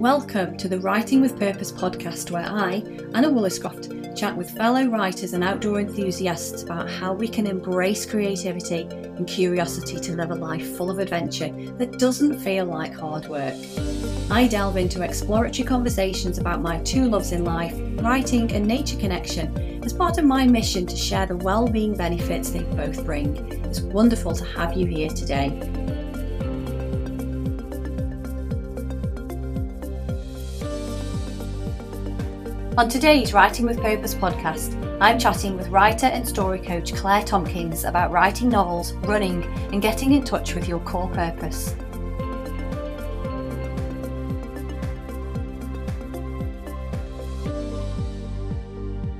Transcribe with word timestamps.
Welcome 0.00 0.56
to 0.56 0.66
the 0.66 0.80
Writing 0.80 1.20
with 1.20 1.38
Purpose 1.38 1.70
podcast, 1.70 2.30
where 2.30 2.46
I, 2.46 2.76
Anna 3.12 3.28
Woolliscroft, 3.28 4.16
chat 4.18 4.34
with 4.34 4.50
fellow 4.50 4.86
writers 4.86 5.34
and 5.34 5.44
outdoor 5.44 5.78
enthusiasts 5.78 6.62
about 6.62 6.88
how 6.88 7.12
we 7.12 7.28
can 7.28 7.46
embrace 7.46 8.06
creativity 8.06 8.84
and 8.84 9.28
curiosity 9.28 10.00
to 10.00 10.16
live 10.16 10.30
a 10.30 10.34
life 10.34 10.74
full 10.78 10.90
of 10.90 11.00
adventure 11.00 11.50
that 11.76 11.98
doesn't 11.98 12.40
feel 12.40 12.64
like 12.64 12.94
hard 12.94 13.28
work. 13.28 13.54
I 14.30 14.46
delve 14.46 14.78
into 14.78 15.02
exploratory 15.02 15.68
conversations 15.68 16.38
about 16.38 16.62
my 16.62 16.78
two 16.78 17.04
loves 17.04 17.32
in 17.32 17.44
life, 17.44 17.74
writing 18.02 18.50
and 18.52 18.66
nature 18.66 18.96
connection, 18.96 19.84
as 19.84 19.92
part 19.92 20.16
of 20.16 20.24
my 20.24 20.46
mission 20.46 20.86
to 20.86 20.96
share 20.96 21.26
the 21.26 21.36
well-being 21.36 21.94
benefits 21.94 22.48
they 22.48 22.62
both 22.62 23.04
bring. 23.04 23.36
It's 23.66 23.82
wonderful 23.82 24.34
to 24.34 24.44
have 24.46 24.78
you 24.78 24.86
here 24.86 25.10
today. 25.10 25.79
On 32.78 32.88
today's 32.88 33.34
Writing 33.34 33.66
with 33.66 33.80
Purpose 33.80 34.14
podcast, 34.14 34.76
I'm 35.00 35.18
chatting 35.18 35.56
with 35.56 35.68
writer 35.68 36.06
and 36.06 36.26
story 36.26 36.60
coach 36.60 36.94
Claire 36.94 37.24
Tomkins 37.24 37.82
about 37.82 38.12
writing 38.12 38.48
novels, 38.48 38.92
running, 38.92 39.42
and 39.72 39.82
getting 39.82 40.12
in 40.12 40.22
touch 40.22 40.54
with 40.54 40.68
your 40.68 40.78
core 40.80 41.08
purpose. 41.08 41.74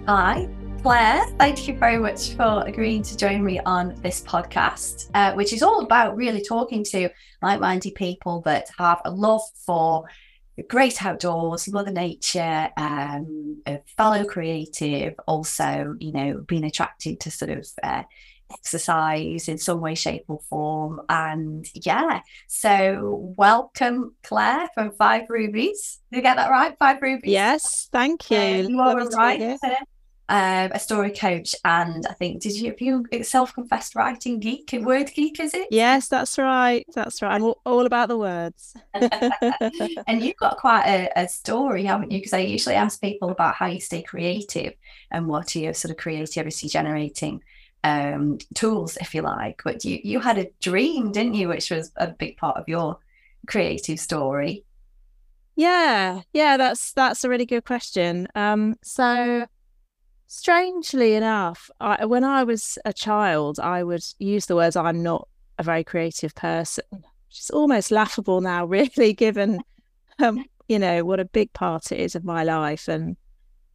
Hi, 0.07 0.49
Claire. 0.83 1.27
Thank 1.37 1.67
you 1.67 1.77
very 1.77 1.99
much 1.99 2.35
for 2.35 2.63
agreeing 2.65 3.03
to 3.03 3.17
join 3.17 3.45
me 3.45 3.59
on 3.67 3.97
this 4.01 4.23
podcast, 4.23 5.11
uh, 5.15 5.35
which 5.35 5.53
is 5.53 5.65
all 5.65 5.81
about 5.81 6.17
really 6.17 6.43
talking 6.43 6.85
to 6.85 7.11
like 7.43 7.59
minded 7.59 7.97
people 7.97 8.43
that 8.43 8.69
have 8.79 9.03
a 9.05 9.11
love 9.11 9.43
for 9.67 10.07
great 10.69 11.05
outdoors, 11.05 11.69
Mother 11.69 11.91
Nature, 11.91 12.71
um, 12.77 13.63
a 13.67 13.81
fellow 13.97 14.25
creative, 14.25 15.15
also, 15.27 15.97
you 15.99 16.13
know, 16.13 16.39
being 16.47 16.65
attracted 16.65 17.21
to 17.21 17.31
sort 17.31 17.51
of 17.51 17.67
uh, 17.83 18.03
exercise 18.53 19.49
in 19.49 19.59
some 19.59 19.81
way, 19.81 19.95
shape, 19.95 20.25
or 20.29 20.41
form. 20.49 21.01
And 21.09 21.69
yeah, 21.75 22.21
so 22.47 23.33
welcome, 23.37 24.15
Claire, 24.23 24.69
from 24.75 24.93
Five 24.93 25.23
Rubies. 25.29 26.01
Did 26.11 26.19
you 26.19 26.23
get 26.23 26.37
that 26.37 26.51
right? 26.51 26.77
Five 26.79 27.01
Rubies? 27.01 27.31
Yes, 27.31 27.89
thank 27.93 28.31
you. 28.31 28.39
Uh, 28.39 28.69
you 28.69 28.81
are 28.81 29.09
right 29.11 29.59
um, 30.31 30.71
a 30.73 30.79
story 30.79 31.11
coach, 31.11 31.57
and 31.65 32.07
I 32.09 32.13
think 32.13 32.41
did 32.41 32.55
you 32.55 32.71
have 32.71 32.81
you 32.81 33.05
self-confessed 33.25 33.97
writing 33.97 34.39
geek, 34.39 34.71
word 34.81 35.11
geek, 35.13 35.41
is 35.41 35.53
it? 35.55 35.67
Yes, 35.73 36.07
that's 36.07 36.39
right. 36.39 36.87
That's 36.95 37.21
right. 37.21 37.35
I'm 37.35 37.43
all, 37.43 37.61
all 37.67 37.85
about 37.85 38.09
the 38.09 38.17
words. 38.17 38.75
and 38.95 40.23
you've 40.23 40.37
got 40.37 40.57
quite 40.59 40.87
a, 40.87 41.11
a 41.17 41.29
story, 41.29 41.83
haven't 41.83 42.13
you? 42.13 42.21
Because 42.21 42.33
I 42.33 42.39
usually 42.39 42.77
ask 42.77 43.01
people 43.01 43.31
about 43.31 43.57
how 43.57 43.67
you 43.67 43.81
stay 43.81 44.03
creative 44.03 44.75
and 45.11 45.27
what 45.27 45.57
are 45.57 45.59
your 45.59 45.75
sort 45.75 45.91
of 45.91 45.97
creativity 45.97 46.69
generating 46.69 47.43
um, 47.83 48.39
tools, 48.55 48.97
if 49.01 49.17
you 49.17 49.23
like. 49.23 49.61
But 49.65 49.85
you 49.85 49.99
you 50.05 50.21
had 50.21 50.39
a 50.39 50.51
dream, 50.61 51.11
didn't 51.11 51.35
you, 51.35 51.49
which 51.49 51.73
was 51.73 51.91
a 51.97 52.07
big 52.07 52.37
part 52.37 52.57
of 52.57 52.69
your 52.69 53.01
creative 53.49 53.99
story. 53.99 54.65
Yeah, 55.57 56.23
yeah, 56.33 56.57
that's 56.57 56.93
that's 56.93 57.25
a 57.25 57.29
really 57.29 57.47
good 57.47 57.65
question. 57.65 58.29
Um, 58.37 58.77
so 58.85 59.47
Strangely 60.33 61.15
enough, 61.15 61.69
I, 61.81 62.05
when 62.05 62.23
I 62.23 62.45
was 62.45 62.79
a 62.85 62.93
child, 62.93 63.59
I 63.59 63.83
would 63.83 64.05
use 64.21 64.47
the 64.47 64.55
words 64.55 64.77
"I'm 64.77 65.03
not 65.03 65.27
a 65.59 65.65
very 65.65 65.83
creative 65.83 66.37
person," 66.37 66.85
which 66.93 67.41
is 67.41 67.51
almost 67.51 67.91
laughable 67.91 68.41
now, 68.41 68.65
really, 68.79 69.13
given 69.13 69.61
um, 70.21 70.45
you 70.69 70.79
know 70.79 71.05
what 71.05 71.19
a 71.19 71.25
big 71.25 71.53
part 71.53 71.91
it 71.91 71.99
is 71.99 72.15
of 72.15 72.23
my 72.23 72.45
life 72.45 72.87
and 72.87 73.17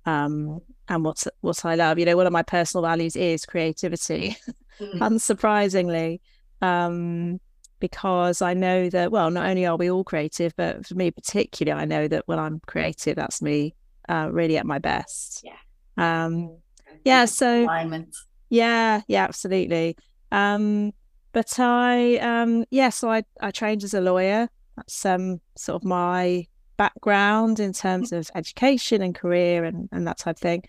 um, 0.06 0.62
and 0.88 1.04
what 1.04 1.28
what 1.42 1.66
I 1.66 1.76
love. 1.76 2.00
You 2.00 2.06
know, 2.06 2.16
one 2.16 2.26
of 2.26 2.32
my 2.32 2.44
personal 2.44 2.84
values 2.84 3.18
is 3.18 3.46
creativity, 3.46 4.38
mm. 4.80 4.94
unsurprisingly, 5.00 6.22
um, 6.62 7.42
because 7.82 8.42
I 8.42 8.54
know 8.54 8.90
that 8.92 9.12
well, 9.12 9.30
not 9.30 9.50
only 9.50 9.66
are 9.66 9.76
we 9.76 9.92
all 9.92 10.06
creative, 10.06 10.56
but 10.56 10.88
for 10.88 10.96
me 10.96 11.12
particularly, 11.12 11.82
I 11.82 11.84
know 11.84 12.08
that 12.08 12.24
when 12.30 12.40
I'm 12.40 12.62
creative, 12.66 13.18
that's 13.18 13.42
me 13.42 13.76
uh, 14.08 14.30
really 14.32 14.58
at 14.58 14.66
my 14.66 14.80
best. 14.80 15.42
Yeah. 15.44 15.58
Um, 15.98 16.58
yeah, 17.04 17.26
so 17.26 17.64
alignment. 17.64 18.16
Yeah, 18.50 19.02
yeah, 19.08 19.24
absolutely. 19.24 19.98
Um, 20.32 20.94
but 21.32 21.60
I, 21.60 22.18
um, 22.18 22.66
yeah, 22.70 22.90
so 22.90 23.10
I, 23.12 23.24
I 23.42 23.52
trained 23.52 23.84
as 23.84 23.94
a 23.94 24.02
lawyer. 24.02 24.50
That's 24.78 25.06
um, 25.06 25.42
sort 25.56 25.82
of 25.82 25.86
my 25.86 26.48
background 26.78 27.60
in 27.60 27.74
terms 27.74 28.12
of 28.12 28.30
education 28.36 29.02
and 29.02 29.16
career 29.16 29.64
and, 29.64 29.90
and 29.92 30.08
that 30.08 30.18
type 30.18 30.36
of 30.36 30.42
thing. 30.42 30.64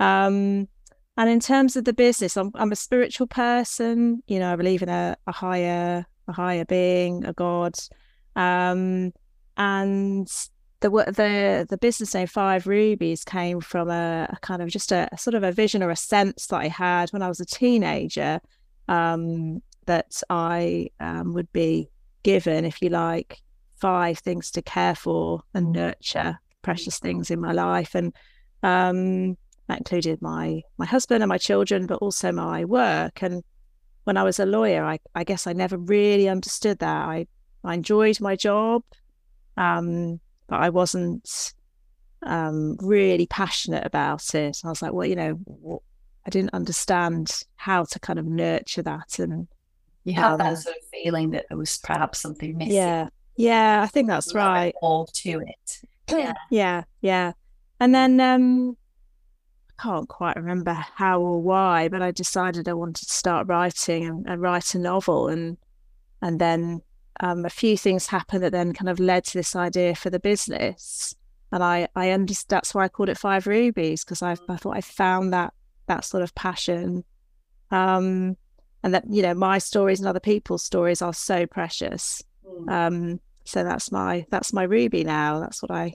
Um, 0.00 0.68
and 1.16 1.28
in 1.28 1.40
terms 1.40 1.76
of 1.76 1.84
the 1.84 1.92
business, 1.92 2.36
I'm, 2.36 2.52
I'm 2.54 2.72
a 2.72 2.76
spiritual 2.76 3.26
person. 3.26 4.22
You 4.28 4.38
know, 4.38 4.52
I 4.52 4.56
believe 4.56 4.82
in 4.82 4.88
a, 4.88 5.16
a 5.26 5.32
higher, 5.32 6.06
a 6.28 6.32
higher 6.32 6.64
being, 6.64 7.24
a 7.24 7.32
God. 7.32 7.76
Um, 8.36 9.12
and 9.56 10.28
the 10.80 10.90
the 10.90 11.66
the 11.68 11.78
business 11.78 12.14
name 12.14 12.26
Five 12.26 12.66
Rubies 12.66 13.24
came 13.24 13.60
from 13.60 13.88
a, 13.90 14.28
a, 14.30 14.36
kind 14.40 14.62
of 14.62 14.68
just 14.68 14.92
a, 14.92 15.08
a, 15.12 15.18
sort 15.18 15.34
of 15.34 15.42
a 15.42 15.52
vision 15.52 15.82
or 15.82 15.90
a 15.90 15.96
sense 15.96 16.46
that 16.46 16.56
I 16.56 16.68
had 16.68 17.10
when 17.10 17.22
I 17.22 17.28
was 17.28 17.40
a 17.40 17.46
teenager 17.46 18.40
um, 18.86 19.60
that 19.86 20.22
I 20.30 20.88
um, 21.00 21.34
would 21.34 21.52
be 21.52 21.88
given, 22.22 22.64
if 22.64 22.80
you 22.80 22.90
like, 22.90 23.40
five 23.80 24.18
things 24.18 24.50
to 24.52 24.62
care 24.62 24.94
for 24.94 25.42
and 25.54 25.72
nurture, 25.72 26.38
precious 26.62 26.98
things 26.98 27.30
in 27.30 27.40
my 27.40 27.52
life, 27.52 27.94
and 27.94 28.14
um, 28.62 29.36
that 29.66 29.78
included 29.78 30.22
my 30.22 30.62
my 30.78 30.86
husband 30.86 31.22
and 31.22 31.28
my 31.28 31.38
children, 31.38 31.86
but 31.86 31.96
also 31.96 32.30
my 32.30 32.64
work. 32.64 33.22
And 33.22 33.42
when 34.04 34.16
I 34.16 34.22
was 34.22 34.38
a 34.38 34.46
lawyer, 34.46 34.84
I, 34.84 35.00
I 35.14 35.24
guess 35.24 35.46
I 35.46 35.52
never 35.54 35.76
really 35.76 36.28
understood 36.28 36.78
that. 36.78 37.08
I 37.08 37.26
I 37.64 37.74
enjoyed 37.74 38.20
my 38.20 38.36
job. 38.36 38.84
Um, 39.56 40.20
but 40.48 40.60
I 40.60 40.70
wasn't 40.70 41.52
um, 42.22 42.76
really 42.80 43.26
passionate 43.26 43.86
about 43.86 44.34
it. 44.34 44.58
I 44.64 44.68
was 44.68 44.82
like, 44.82 44.92
well, 44.92 45.06
you 45.06 45.16
know, 45.16 45.82
I 46.26 46.30
didn't 46.30 46.54
understand 46.54 47.42
how 47.56 47.84
to 47.84 48.00
kind 48.00 48.18
of 48.18 48.26
nurture 48.26 48.82
that. 48.82 49.18
And 49.18 49.48
you 50.04 50.14
have 50.14 50.32
um, 50.32 50.38
that 50.38 50.58
sort 50.58 50.76
of 50.76 50.82
feeling 50.90 51.30
that 51.30 51.46
there 51.48 51.58
was 51.58 51.78
perhaps 51.78 52.20
something 52.20 52.56
missing. 52.56 52.74
Yeah. 52.74 53.08
Yeah, 53.36 53.82
I 53.82 53.86
think 53.86 54.08
that's 54.08 54.34
right. 54.34 54.74
All 54.82 55.06
to 55.06 55.40
it. 55.40 55.80
Yeah. 56.10 56.32
yeah. 56.50 56.84
Yeah. 57.02 57.32
And 57.80 57.94
then 57.94 58.18
um, 58.18 58.78
I 59.78 59.82
can't 59.82 60.08
quite 60.08 60.36
remember 60.36 60.72
how 60.72 61.20
or 61.20 61.40
why, 61.42 61.88
but 61.88 62.00
I 62.00 62.12
decided 62.12 62.66
I 62.66 62.72
wanted 62.72 63.06
to 63.06 63.12
start 63.12 63.46
writing 63.46 64.06
and, 64.06 64.26
and 64.26 64.40
write 64.40 64.74
a 64.74 64.78
novel. 64.78 65.28
And 65.28 65.58
and 66.22 66.40
then 66.40 66.80
um, 67.20 67.44
a 67.44 67.50
few 67.50 67.76
things 67.76 68.06
happened 68.06 68.42
that 68.42 68.52
then 68.52 68.72
kind 68.72 68.88
of 68.88 69.00
led 69.00 69.24
to 69.24 69.38
this 69.38 69.56
idea 69.56 69.94
for 69.94 70.10
the 70.10 70.20
business. 70.20 71.14
And 71.50 71.62
I, 71.62 71.88
I 71.94 72.10
understand 72.10 72.50
that's 72.50 72.74
why 72.74 72.84
I 72.84 72.88
called 72.88 73.08
it 73.08 73.18
Five 73.18 73.46
Rubies 73.46 74.04
because 74.04 74.22
I, 74.22 74.36
I 74.48 74.56
thought 74.56 74.76
I 74.76 74.80
found 74.80 75.32
that 75.32 75.54
that 75.86 76.04
sort 76.04 76.22
of 76.22 76.34
passion, 76.34 77.04
um, 77.70 78.36
and 78.82 78.94
that 78.94 79.04
you 79.08 79.22
know 79.22 79.34
my 79.34 79.58
stories 79.58 79.98
and 79.98 80.08
other 80.08 80.20
people's 80.20 80.62
stories 80.62 81.00
are 81.02 81.14
so 81.14 81.46
precious. 81.46 82.22
Mm. 82.46 82.70
Um, 82.70 83.20
so 83.44 83.64
that's 83.64 83.90
my 83.90 84.26
that's 84.30 84.52
my 84.52 84.64
ruby 84.64 85.04
now. 85.04 85.40
That's 85.40 85.62
what 85.62 85.70
I 85.70 85.94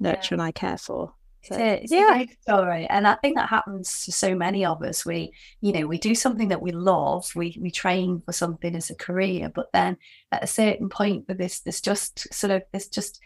nurture 0.00 0.34
yeah. 0.34 0.34
and 0.34 0.42
I 0.42 0.50
care 0.50 0.78
for. 0.78 1.14
So, 1.42 1.56
it's 1.56 1.92
yeah. 1.92 2.10
a 2.12 2.16
great 2.16 2.42
story. 2.42 2.86
And 2.86 3.06
I 3.06 3.14
think 3.14 3.36
that 3.36 3.48
happens 3.48 4.04
to 4.04 4.12
so 4.12 4.34
many 4.34 4.64
of 4.64 4.82
us. 4.82 5.06
We, 5.06 5.32
you 5.60 5.72
know, 5.72 5.86
we 5.86 5.98
do 5.98 6.14
something 6.14 6.48
that 6.48 6.60
we 6.60 6.72
love, 6.72 7.30
we 7.34 7.56
we 7.60 7.70
train 7.70 8.20
for 8.24 8.32
something 8.32 8.74
as 8.74 8.90
a 8.90 8.94
career, 8.94 9.50
but 9.54 9.72
then 9.72 9.96
at 10.32 10.44
a 10.44 10.48
certain 10.48 10.88
point 10.88 11.26
with 11.28 11.38
this, 11.38 11.60
there's 11.60 11.80
just 11.80 12.32
sort 12.34 12.50
of 12.50 12.62
there's 12.72 12.88
just 12.88 13.20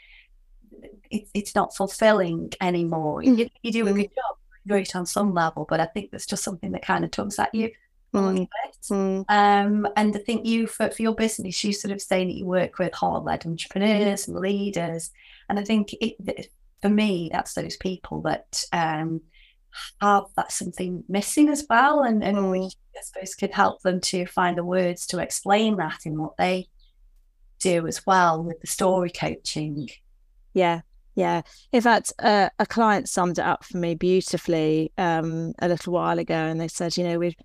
it, 1.10 1.28
it's 1.34 1.54
not 1.54 1.74
fulfilling 1.74 2.52
anymore. 2.60 3.22
You, 3.22 3.48
you 3.62 3.72
do 3.72 3.88
a 3.88 3.92
good 3.92 4.10
mm. 4.10 4.14
job, 4.14 4.36
great 4.68 4.94
on 4.94 5.06
some 5.06 5.34
level, 5.34 5.66
but 5.68 5.80
I 5.80 5.86
think 5.86 6.10
there's 6.10 6.26
just 6.26 6.44
something 6.44 6.72
that 6.72 6.84
kind 6.84 7.04
of 7.04 7.10
tugs 7.10 7.38
at 7.38 7.54
you. 7.54 7.70
Mm. 8.14 8.46
Mm. 8.90 9.24
Um, 9.28 9.88
and 9.96 10.14
I 10.14 10.18
think 10.18 10.44
you 10.44 10.66
for, 10.66 10.90
for 10.90 11.02
your 11.02 11.14
business, 11.14 11.64
you 11.64 11.72
sort 11.72 11.92
of 11.92 12.02
saying 12.02 12.28
that 12.28 12.36
you 12.36 12.44
work 12.44 12.78
with 12.78 12.92
hard 12.92 13.24
led 13.24 13.46
entrepreneurs 13.46 14.28
and 14.28 14.38
leaders. 14.38 15.10
And 15.48 15.58
I 15.58 15.64
think 15.64 15.94
it, 15.94 16.50
for 16.82 16.88
me, 16.88 17.30
that's 17.32 17.54
those 17.54 17.76
people 17.76 18.22
that 18.22 18.64
um, 18.72 19.22
have 20.00 20.24
that 20.36 20.52
something 20.52 21.04
missing 21.08 21.48
as 21.48 21.64
well, 21.70 22.02
and 22.02 22.22
and 22.22 22.50
we 22.50 22.60
I 22.60 23.02
suppose 23.02 23.34
could 23.34 23.52
help 23.52 23.80
them 23.82 24.00
to 24.02 24.26
find 24.26 24.58
the 24.58 24.64
words 24.64 25.06
to 25.08 25.20
explain 25.20 25.76
that 25.76 26.00
in 26.04 26.20
what 26.20 26.36
they 26.36 26.68
do 27.60 27.86
as 27.86 28.04
well 28.06 28.42
with 28.42 28.60
the 28.60 28.66
story 28.66 29.10
coaching. 29.10 29.88
Yeah, 30.52 30.80
yeah. 31.14 31.42
In 31.72 31.80
fact, 31.80 32.12
uh, 32.18 32.50
a 32.58 32.66
client 32.66 33.08
summed 33.08 33.38
it 33.38 33.44
up 33.44 33.64
for 33.64 33.78
me 33.78 33.94
beautifully 33.94 34.92
um, 34.98 35.52
a 35.60 35.68
little 35.68 35.92
while 35.92 36.18
ago, 36.18 36.34
and 36.34 36.60
they 36.60 36.68
said, 36.68 36.96
you 36.96 37.04
know, 37.04 37.18
we've 37.18 37.36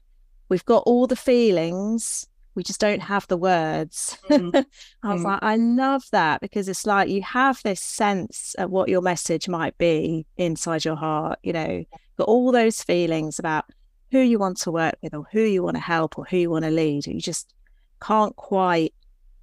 we've 0.49 0.65
got 0.65 0.83
all 0.85 1.07
the 1.07 1.15
feelings, 1.15 2.27
we 2.57 2.63
just 2.63 2.81
don't 2.81 3.03
have 3.03 3.27
the 3.27 3.37
words. 3.37 4.17
Mm. 4.29 4.65
I 5.03 5.13
was 5.13 5.21
mm. 5.21 5.25
like, 5.25 5.39
I 5.43 5.57
love 5.57 6.03
that 6.11 6.41
because 6.41 6.67
it's 6.67 6.87
like 6.87 7.07
you 7.07 7.21
have 7.21 7.61
this 7.63 7.79
sense 7.79 8.55
of 8.57 8.71
what 8.71 8.89
your 8.89 9.01
message 9.01 9.47
might 9.47 9.77
be 9.77 10.25
inside 10.37 10.83
your 10.83 10.95
heart, 10.95 11.37
you 11.43 11.53
know, 11.53 11.85
got 12.17 12.27
all 12.27 12.51
those 12.51 12.81
feelings 12.81 13.37
about 13.37 13.65
who 14.11 14.19
you 14.19 14.39
want 14.39 14.57
to 14.57 14.71
work 14.71 14.95
with 15.03 15.13
or 15.13 15.27
who 15.31 15.41
you 15.41 15.61
want 15.61 15.77
to 15.77 15.81
help 15.81 16.17
or 16.17 16.25
who 16.25 16.37
you 16.37 16.49
want 16.49 16.65
to 16.65 16.71
lead. 16.71 17.05
You 17.05 17.21
just 17.21 17.53
can't 18.01 18.35
quite 18.35 18.95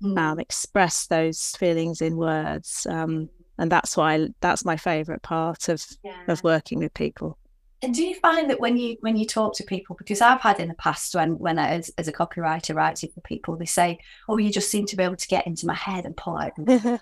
mm. 0.03 0.19
um, 0.19 0.41
express 0.41 1.07
those 1.07 1.53
feelings 1.53 2.01
in 2.03 2.17
words. 2.17 2.85
Um, 2.91 3.31
and 3.59 3.71
that's 3.71 3.97
why 3.97 4.27
that's 4.41 4.65
my 4.65 4.77
favorite 4.77 5.23
part 5.23 5.69
of 5.69 5.87
yeah. 6.03 6.19
of 6.27 6.43
working 6.43 6.81
with 6.81 6.93
people. 6.95 7.39
And 7.85 7.95
do 7.95 8.03
you 8.03 8.15
find 8.15 8.49
that 8.49 8.61
when 8.61 8.79
you 8.79 8.97
when 9.01 9.15
you 9.15 9.27
talk 9.27 9.55
to 9.57 9.63
people, 9.63 9.95
because 9.95 10.23
I've 10.23 10.41
had 10.41 10.59
in 10.59 10.69
the 10.69 10.75
past 10.75 11.15
when 11.15 11.39
when 11.39 11.59
I, 11.59 11.69
as, 11.69 11.91
as 11.99 12.09
a 12.09 12.13
copywriter 12.13 12.75
writing 12.75 13.11
for 13.15 13.21
people, 13.21 13.57
they 13.57 13.67
say, 13.67 13.99
"Oh, 14.27 14.39
you 14.39 14.51
just 14.51 14.71
seem 14.71 14.87
to 14.87 14.97
be 14.97 15.05
able 15.05 15.17
to 15.17 15.29
get 15.29 15.47
into 15.47 15.67
my 15.67 15.75
head 15.75 16.07
and 16.07 16.17
pull 16.17 16.39
out." 16.39 16.53
and, 16.57 16.87
um, 16.87 16.99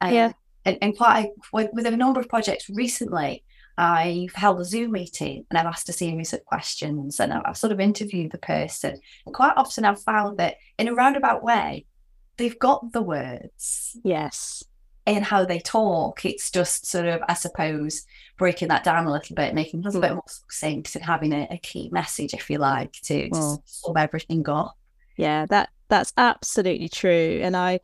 yeah, 0.00 0.32
and, 0.64 0.78
and 0.80 0.96
quite 0.96 1.28
with, 1.52 1.68
with 1.74 1.84
a 1.84 1.94
number 1.94 2.20
of 2.20 2.28
projects 2.30 2.70
recently, 2.70 3.44
I've 3.76 4.32
held 4.32 4.60
a 4.60 4.64
Zoom 4.64 4.92
meeting 4.92 5.44
and 5.50 5.58
I've 5.58 5.66
asked 5.66 5.90
a 5.90 5.92
series 5.92 6.32
of 6.32 6.42
questions 6.46 7.20
and 7.20 7.30
I've, 7.30 7.42
I've 7.44 7.58
sort 7.58 7.72
of 7.72 7.78
interviewed 7.78 8.32
the 8.32 8.38
person. 8.38 8.98
And 9.26 9.34
quite 9.34 9.52
often 9.58 9.84
I've 9.84 10.02
found 10.02 10.38
that 10.38 10.56
in 10.78 10.88
a 10.88 10.94
roundabout 10.94 11.44
way, 11.44 11.84
they've 12.38 12.58
got 12.58 12.92
the 12.92 13.02
words. 13.02 13.98
Yes 14.02 14.64
in 15.06 15.22
how 15.22 15.44
they 15.44 15.58
talk. 15.58 16.24
It's 16.24 16.50
just 16.50 16.86
sort 16.86 17.06
of, 17.06 17.20
I 17.28 17.34
suppose, 17.34 18.04
breaking 18.38 18.68
that 18.68 18.84
down 18.84 19.06
a 19.06 19.12
little 19.12 19.34
bit, 19.34 19.54
making 19.54 19.80
a 19.80 19.82
little 19.84 20.00
bit 20.00 20.12
more 20.12 20.22
succinct 20.26 20.94
and 20.94 21.04
having 21.04 21.32
a, 21.32 21.48
a, 21.50 21.58
key 21.58 21.88
message, 21.92 22.34
if 22.34 22.48
you 22.48 22.58
like, 22.58 22.92
to 23.04 23.28
well, 23.30 23.62
sum 23.66 23.96
everything 23.96 24.48
up. 24.48 24.76
Yeah, 25.16 25.46
that 25.46 25.70
that's 25.88 26.12
absolutely 26.16 26.88
true. 26.88 27.40
And 27.42 27.56
I 27.56 27.80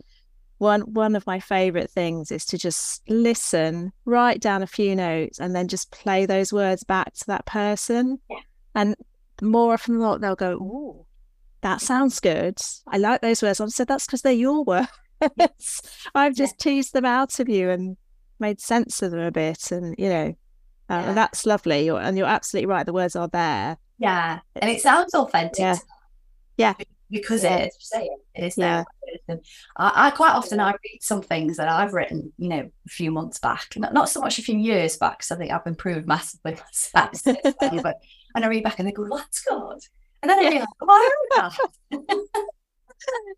one 0.58 0.82
one 0.92 1.16
of 1.16 1.26
my 1.26 1.40
favorite 1.40 1.90
things 1.90 2.30
is 2.30 2.44
to 2.46 2.58
just 2.58 3.02
listen, 3.08 3.92
write 4.04 4.40
down 4.40 4.62
a 4.62 4.66
few 4.66 4.94
notes, 4.94 5.40
and 5.40 5.54
then 5.54 5.68
just 5.68 5.90
play 5.90 6.26
those 6.26 6.52
words 6.52 6.84
back 6.84 7.14
to 7.14 7.26
that 7.26 7.46
person. 7.46 8.18
Yeah. 8.30 8.38
And 8.74 8.96
more 9.42 9.72
often 9.72 9.94
than 9.94 10.02
not, 10.02 10.20
they'll 10.20 10.36
go, 10.36 10.58
"Oh, 10.60 11.06
that 11.62 11.80
sounds 11.80 12.20
good. 12.20 12.58
I 12.86 12.98
like 12.98 13.20
those 13.20 13.42
words." 13.42 13.60
I 13.60 13.66
said, 13.66 13.88
"That's 13.88 14.06
because 14.06 14.22
they're 14.22 14.32
your 14.32 14.64
words." 14.64 14.88
I've 16.14 16.34
just 16.34 16.58
teased 16.58 16.92
them 16.92 17.04
out 17.04 17.40
of 17.40 17.48
you 17.48 17.70
and 17.70 17.96
made 18.40 18.60
sense 18.60 19.02
of 19.02 19.10
them 19.10 19.20
a 19.20 19.30
bit, 19.30 19.70
and 19.72 19.94
you 19.98 20.08
know, 20.08 20.34
uh, 20.90 20.94
yeah. 20.94 21.08
and 21.08 21.16
that's 21.16 21.46
lovely. 21.46 21.84
You're, 21.84 22.00
and 22.00 22.16
you're 22.16 22.26
absolutely 22.26 22.66
right. 22.66 22.86
The 22.86 22.92
words 22.92 23.16
are 23.16 23.28
there. 23.28 23.78
Yeah, 23.98 24.40
and 24.56 24.70
it 24.70 24.80
sounds 24.80 25.14
authentic. 25.14 25.58
Yeah, 25.58 25.76
yeah, 26.56 26.74
because 27.10 27.44
yeah. 27.44 27.56
it 27.56 27.72
is. 27.78 27.92
It 28.34 28.44
is 28.44 28.58
yeah. 28.58 28.84
And 29.26 29.40
I, 29.76 30.08
I, 30.08 30.10
quite 30.10 30.32
often 30.32 30.60
I 30.60 30.70
read 30.70 30.98
some 31.00 31.22
things 31.22 31.56
that 31.56 31.68
I've 31.68 31.94
written, 31.94 32.32
you 32.36 32.48
know, 32.48 32.70
a 32.86 32.88
few 32.88 33.10
months 33.10 33.38
back, 33.38 33.72
not, 33.76 33.94
not 33.94 34.08
so 34.08 34.20
much 34.20 34.38
a 34.38 34.42
few 34.42 34.56
years 34.56 34.96
back, 34.96 35.18
because 35.18 35.30
I 35.30 35.36
think 35.36 35.50
I've 35.50 35.66
improved 35.66 36.06
massively 36.06 36.56
myself. 36.94 37.22
but 37.82 37.96
and 38.34 38.44
I 38.44 38.48
read 38.48 38.64
back 38.64 38.78
and 38.78 38.88
I 38.88 38.92
go, 38.92 39.04
"What's 39.04 39.42
good?" 39.42 39.80
And 40.22 40.30
then 40.30 40.38
I 40.38 40.48
realize, 40.48 40.66
"Why 40.80 41.08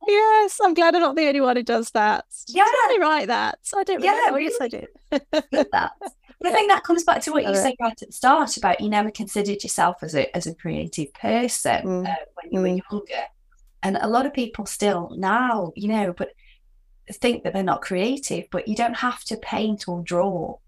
yes, 0.06 0.58
I'm 0.62 0.74
glad 0.74 0.94
I'm 0.94 1.02
not 1.02 1.16
the 1.16 1.26
only 1.26 1.40
one 1.40 1.56
who 1.56 1.62
does 1.62 1.90
that. 1.90 2.24
Yeah, 2.48 2.64
I 2.64 2.86
really 2.88 3.00
write 3.00 3.28
that. 3.28 3.58
I 3.76 3.84
don't. 3.84 4.02
Yeah, 4.02 4.30
really 4.30 4.44
yes, 4.44 4.56
I 4.60 4.68
do. 4.68 4.86
that. 5.10 5.92
But 6.40 6.48
I 6.48 6.52
think 6.52 6.70
that 6.70 6.84
comes 6.84 7.04
back 7.04 7.20
to 7.22 7.32
what 7.32 7.46
you 7.46 7.54
said 7.54 7.74
right 7.80 7.92
at 8.00 8.06
the 8.06 8.12
start 8.12 8.56
about 8.56 8.80
you 8.80 8.88
never 8.88 9.10
considered 9.10 9.62
yourself 9.62 9.96
as 10.02 10.14
a 10.14 10.34
as 10.36 10.46
a 10.46 10.54
creative 10.54 11.12
person 11.14 11.84
mm. 11.84 12.08
uh, 12.08 12.14
when 12.34 12.52
you 12.52 12.58
mm. 12.58 12.62
were 12.62 12.96
younger, 12.98 13.24
and 13.82 13.98
a 14.00 14.08
lot 14.08 14.26
of 14.26 14.32
people 14.32 14.66
still 14.66 15.14
now, 15.16 15.72
you 15.76 15.88
know, 15.88 16.14
but 16.16 16.30
think 17.12 17.44
that 17.44 17.52
they're 17.52 17.62
not 17.62 17.82
creative. 17.82 18.46
But 18.50 18.68
you 18.68 18.74
don't 18.74 18.96
have 18.96 19.22
to 19.24 19.36
paint 19.36 19.88
or 19.88 20.02
draw 20.02 20.58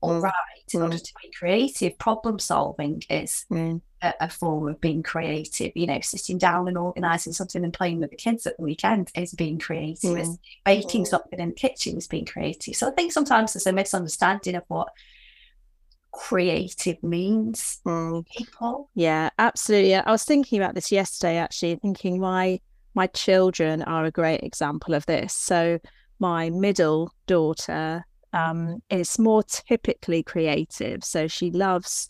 or 0.00 0.22
mm. 0.22 0.30
in 0.74 0.82
order 0.82 0.98
to 0.98 1.12
be 1.22 1.30
creative. 1.30 1.98
Problem 1.98 2.38
solving 2.38 3.02
is 3.08 3.44
mm 3.50 3.80
a, 4.02 4.14
a, 4.20 4.28
form 4.28 4.68
of 4.68 4.80
being 4.80 5.02
creative. 5.02 5.72
You 5.74 5.86
know, 5.86 6.00
sitting 6.02 6.38
down 6.38 6.68
and 6.68 6.78
organizing 6.78 7.32
something 7.32 7.64
and 7.64 7.72
playing 7.72 8.00
with 8.00 8.10
the 8.10 8.16
kids 8.16 8.46
at 8.46 8.56
the 8.56 8.62
weekend 8.62 9.10
is 9.14 9.32
being 9.32 9.58
creative. 9.58 10.10
Mm. 10.10 10.38
Baking 10.64 11.04
mm. 11.04 11.08
something 11.08 11.38
in 11.38 11.50
the 11.50 11.54
kitchen 11.54 11.96
is 11.96 12.06
being 12.06 12.26
creative. 12.26 12.76
So 12.76 12.88
I 12.88 12.92
think 12.92 13.12
sometimes 13.12 13.52
there's 13.52 13.66
a 13.66 13.72
misunderstanding 13.72 14.54
of 14.54 14.64
what 14.68 14.88
creative 16.12 17.02
means 17.02 17.80
mm. 17.86 18.26
people. 18.28 18.90
Yeah, 18.94 19.30
absolutely. 19.38 19.94
I 19.94 20.10
was 20.10 20.24
thinking 20.24 20.60
about 20.60 20.74
this 20.74 20.92
yesterday 20.92 21.36
actually, 21.36 21.76
thinking 21.76 22.20
why 22.20 22.60
my 22.94 23.06
children 23.08 23.82
are 23.82 24.04
a 24.04 24.10
great 24.10 24.42
example 24.42 24.94
of 24.94 25.04
this. 25.06 25.34
So 25.34 25.78
my 26.18 26.48
middle 26.50 27.12
daughter 27.26 28.04
um, 28.36 28.82
is 28.90 29.18
more 29.18 29.42
typically 29.42 30.22
creative. 30.22 31.04
So 31.04 31.26
she 31.28 31.50
loves 31.50 32.08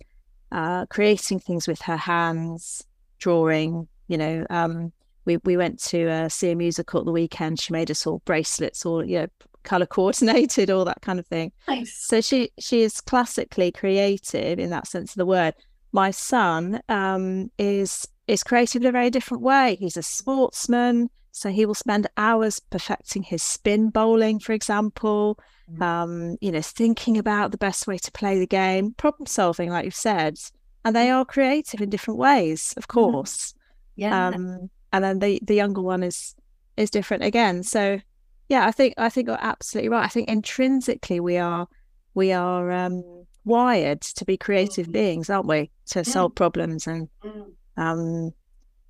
uh, 0.52 0.86
creating 0.86 1.40
things 1.40 1.68
with 1.68 1.80
her 1.82 1.96
hands, 1.96 2.86
drawing. 3.18 3.88
You 4.08 4.18
know, 4.18 4.46
um, 4.50 4.92
we 5.24 5.38
we 5.38 5.56
went 5.56 5.82
to 5.84 6.08
uh, 6.08 6.28
see 6.28 6.50
a 6.50 6.56
musical 6.56 7.00
at 7.00 7.06
the 7.06 7.12
weekend. 7.12 7.60
She 7.60 7.72
made 7.72 7.90
us 7.90 8.06
all 8.06 8.22
bracelets, 8.24 8.86
all 8.86 9.04
you 9.04 9.20
know, 9.20 9.26
color 9.64 9.86
coordinated, 9.86 10.70
all 10.70 10.84
that 10.84 11.02
kind 11.02 11.18
of 11.18 11.26
thing. 11.26 11.52
Nice. 11.68 11.94
So 11.94 12.20
she 12.20 12.50
she 12.58 12.82
is 12.82 13.00
classically 13.00 13.72
creative 13.72 14.58
in 14.58 14.70
that 14.70 14.86
sense 14.86 15.12
of 15.12 15.16
the 15.16 15.26
word. 15.26 15.54
My 15.92 16.10
son 16.10 16.80
um, 16.88 17.50
is 17.58 18.06
is 18.26 18.42
creative 18.42 18.82
in 18.82 18.88
a 18.88 18.92
very 18.92 19.10
different 19.10 19.42
way. 19.42 19.76
He's 19.78 19.96
a 19.96 20.02
sportsman, 20.02 21.10
so 21.36 21.50
he 21.50 21.66
will 21.66 21.74
spend 21.74 22.06
hours 22.16 22.60
perfecting 22.60 23.22
his 23.22 23.42
spin 23.42 23.90
bowling, 23.90 24.38
for 24.38 24.52
example. 24.52 25.38
Mm. 25.70 25.82
um, 25.82 26.36
you 26.40 26.52
know, 26.52 26.62
thinking 26.62 27.18
about 27.18 27.50
the 27.50 27.58
best 27.58 27.88
way 27.88 27.98
to 27.98 28.12
play 28.12 28.38
the 28.38 28.46
game, 28.46 28.92
problem 28.92 29.26
solving, 29.26 29.68
like 29.68 29.84
you've 29.84 29.96
said. 29.96 30.38
And 30.84 30.94
they 30.94 31.10
are 31.10 31.24
creative 31.24 31.80
in 31.80 31.90
different 31.90 32.18
ways, 32.18 32.72
of 32.76 32.86
mm-hmm. 32.86 33.00
course. 33.00 33.52
Yeah. 33.96 34.28
Um, 34.28 34.70
and 34.92 35.04
then 35.04 35.18
the 35.18 35.40
the 35.42 35.56
younger 35.56 35.82
one 35.82 36.02
is 36.02 36.34
is 36.76 36.88
different 36.88 37.24
again. 37.24 37.64
So 37.64 38.00
yeah, 38.48 38.66
I 38.66 38.70
think 38.70 38.94
I 38.96 39.10
think 39.10 39.26
you're 39.26 39.38
absolutely 39.38 39.88
right. 39.90 40.04
I 40.04 40.08
think 40.08 40.28
intrinsically 40.28 41.20
we 41.20 41.36
are 41.36 41.66
we 42.14 42.32
are 42.32 42.70
um, 42.70 43.26
wired 43.44 44.00
to 44.02 44.24
be 44.24 44.36
creative 44.36 44.90
beings, 44.90 45.28
aren't 45.28 45.48
we? 45.48 45.70
To 45.90 46.04
solve 46.04 46.34
problems 46.34 46.86
and 46.86 47.08
mm. 47.24 47.50
um, 47.76 48.32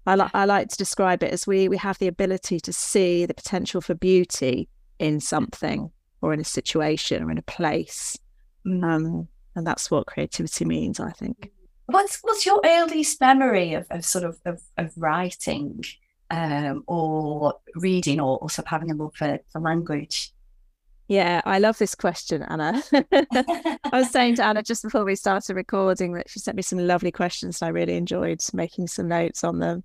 I 0.06 0.14
like 0.14 0.30
I 0.34 0.44
like 0.44 0.68
to 0.68 0.76
describe 0.76 1.22
it 1.22 1.32
as 1.32 1.46
we 1.46 1.68
we 1.68 1.76
have 1.78 1.98
the 1.98 2.06
ability 2.06 2.60
to 2.60 2.72
see 2.72 3.26
the 3.26 3.34
potential 3.34 3.80
for 3.80 3.94
beauty 3.94 4.68
in 4.98 5.20
something 5.20 5.90
or 6.22 6.32
in 6.32 6.40
a 6.40 6.44
situation 6.44 7.22
or 7.22 7.30
in 7.30 7.38
a 7.38 7.42
place. 7.42 8.18
Um, 8.64 9.28
and 9.54 9.66
that's 9.66 9.90
what 9.90 10.06
creativity 10.06 10.64
means, 10.64 11.00
I 11.00 11.10
think. 11.10 11.50
What's 11.86 12.18
what's 12.22 12.46
your 12.46 12.60
earliest 12.64 13.20
memory 13.20 13.74
of, 13.74 13.86
of 13.90 14.04
sort 14.04 14.24
of, 14.24 14.38
of, 14.44 14.60
of 14.76 14.92
writing 14.96 15.84
um, 16.30 16.82
or 16.86 17.54
reading 17.74 18.20
or, 18.20 18.38
or 18.38 18.50
sort 18.50 18.66
of 18.66 18.70
having 18.70 18.90
a 18.90 18.94
love 18.94 19.14
for, 19.14 19.38
for 19.52 19.60
language? 19.60 20.32
Yeah, 21.08 21.40
I 21.44 21.60
love 21.60 21.78
this 21.78 21.94
question, 21.94 22.42
Anna. 22.42 22.82
I 22.92 23.78
was 23.92 24.10
saying 24.10 24.36
to 24.36 24.44
Anna 24.44 24.62
just 24.62 24.82
before 24.82 25.04
we 25.04 25.14
started 25.14 25.54
recording 25.54 26.12
that 26.14 26.28
she 26.28 26.40
sent 26.40 26.56
me 26.56 26.62
some 26.62 26.80
lovely 26.80 27.12
questions 27.12 27.62
and 27.62 27.68
I 27.68 27.70
really 27.70 27.96
enjoyed 27.96 28.40
making 28.52 28.88
some 28.88 29.06
notes 29.06 29.44
on 29.44 29.60
them. 29.60 29.84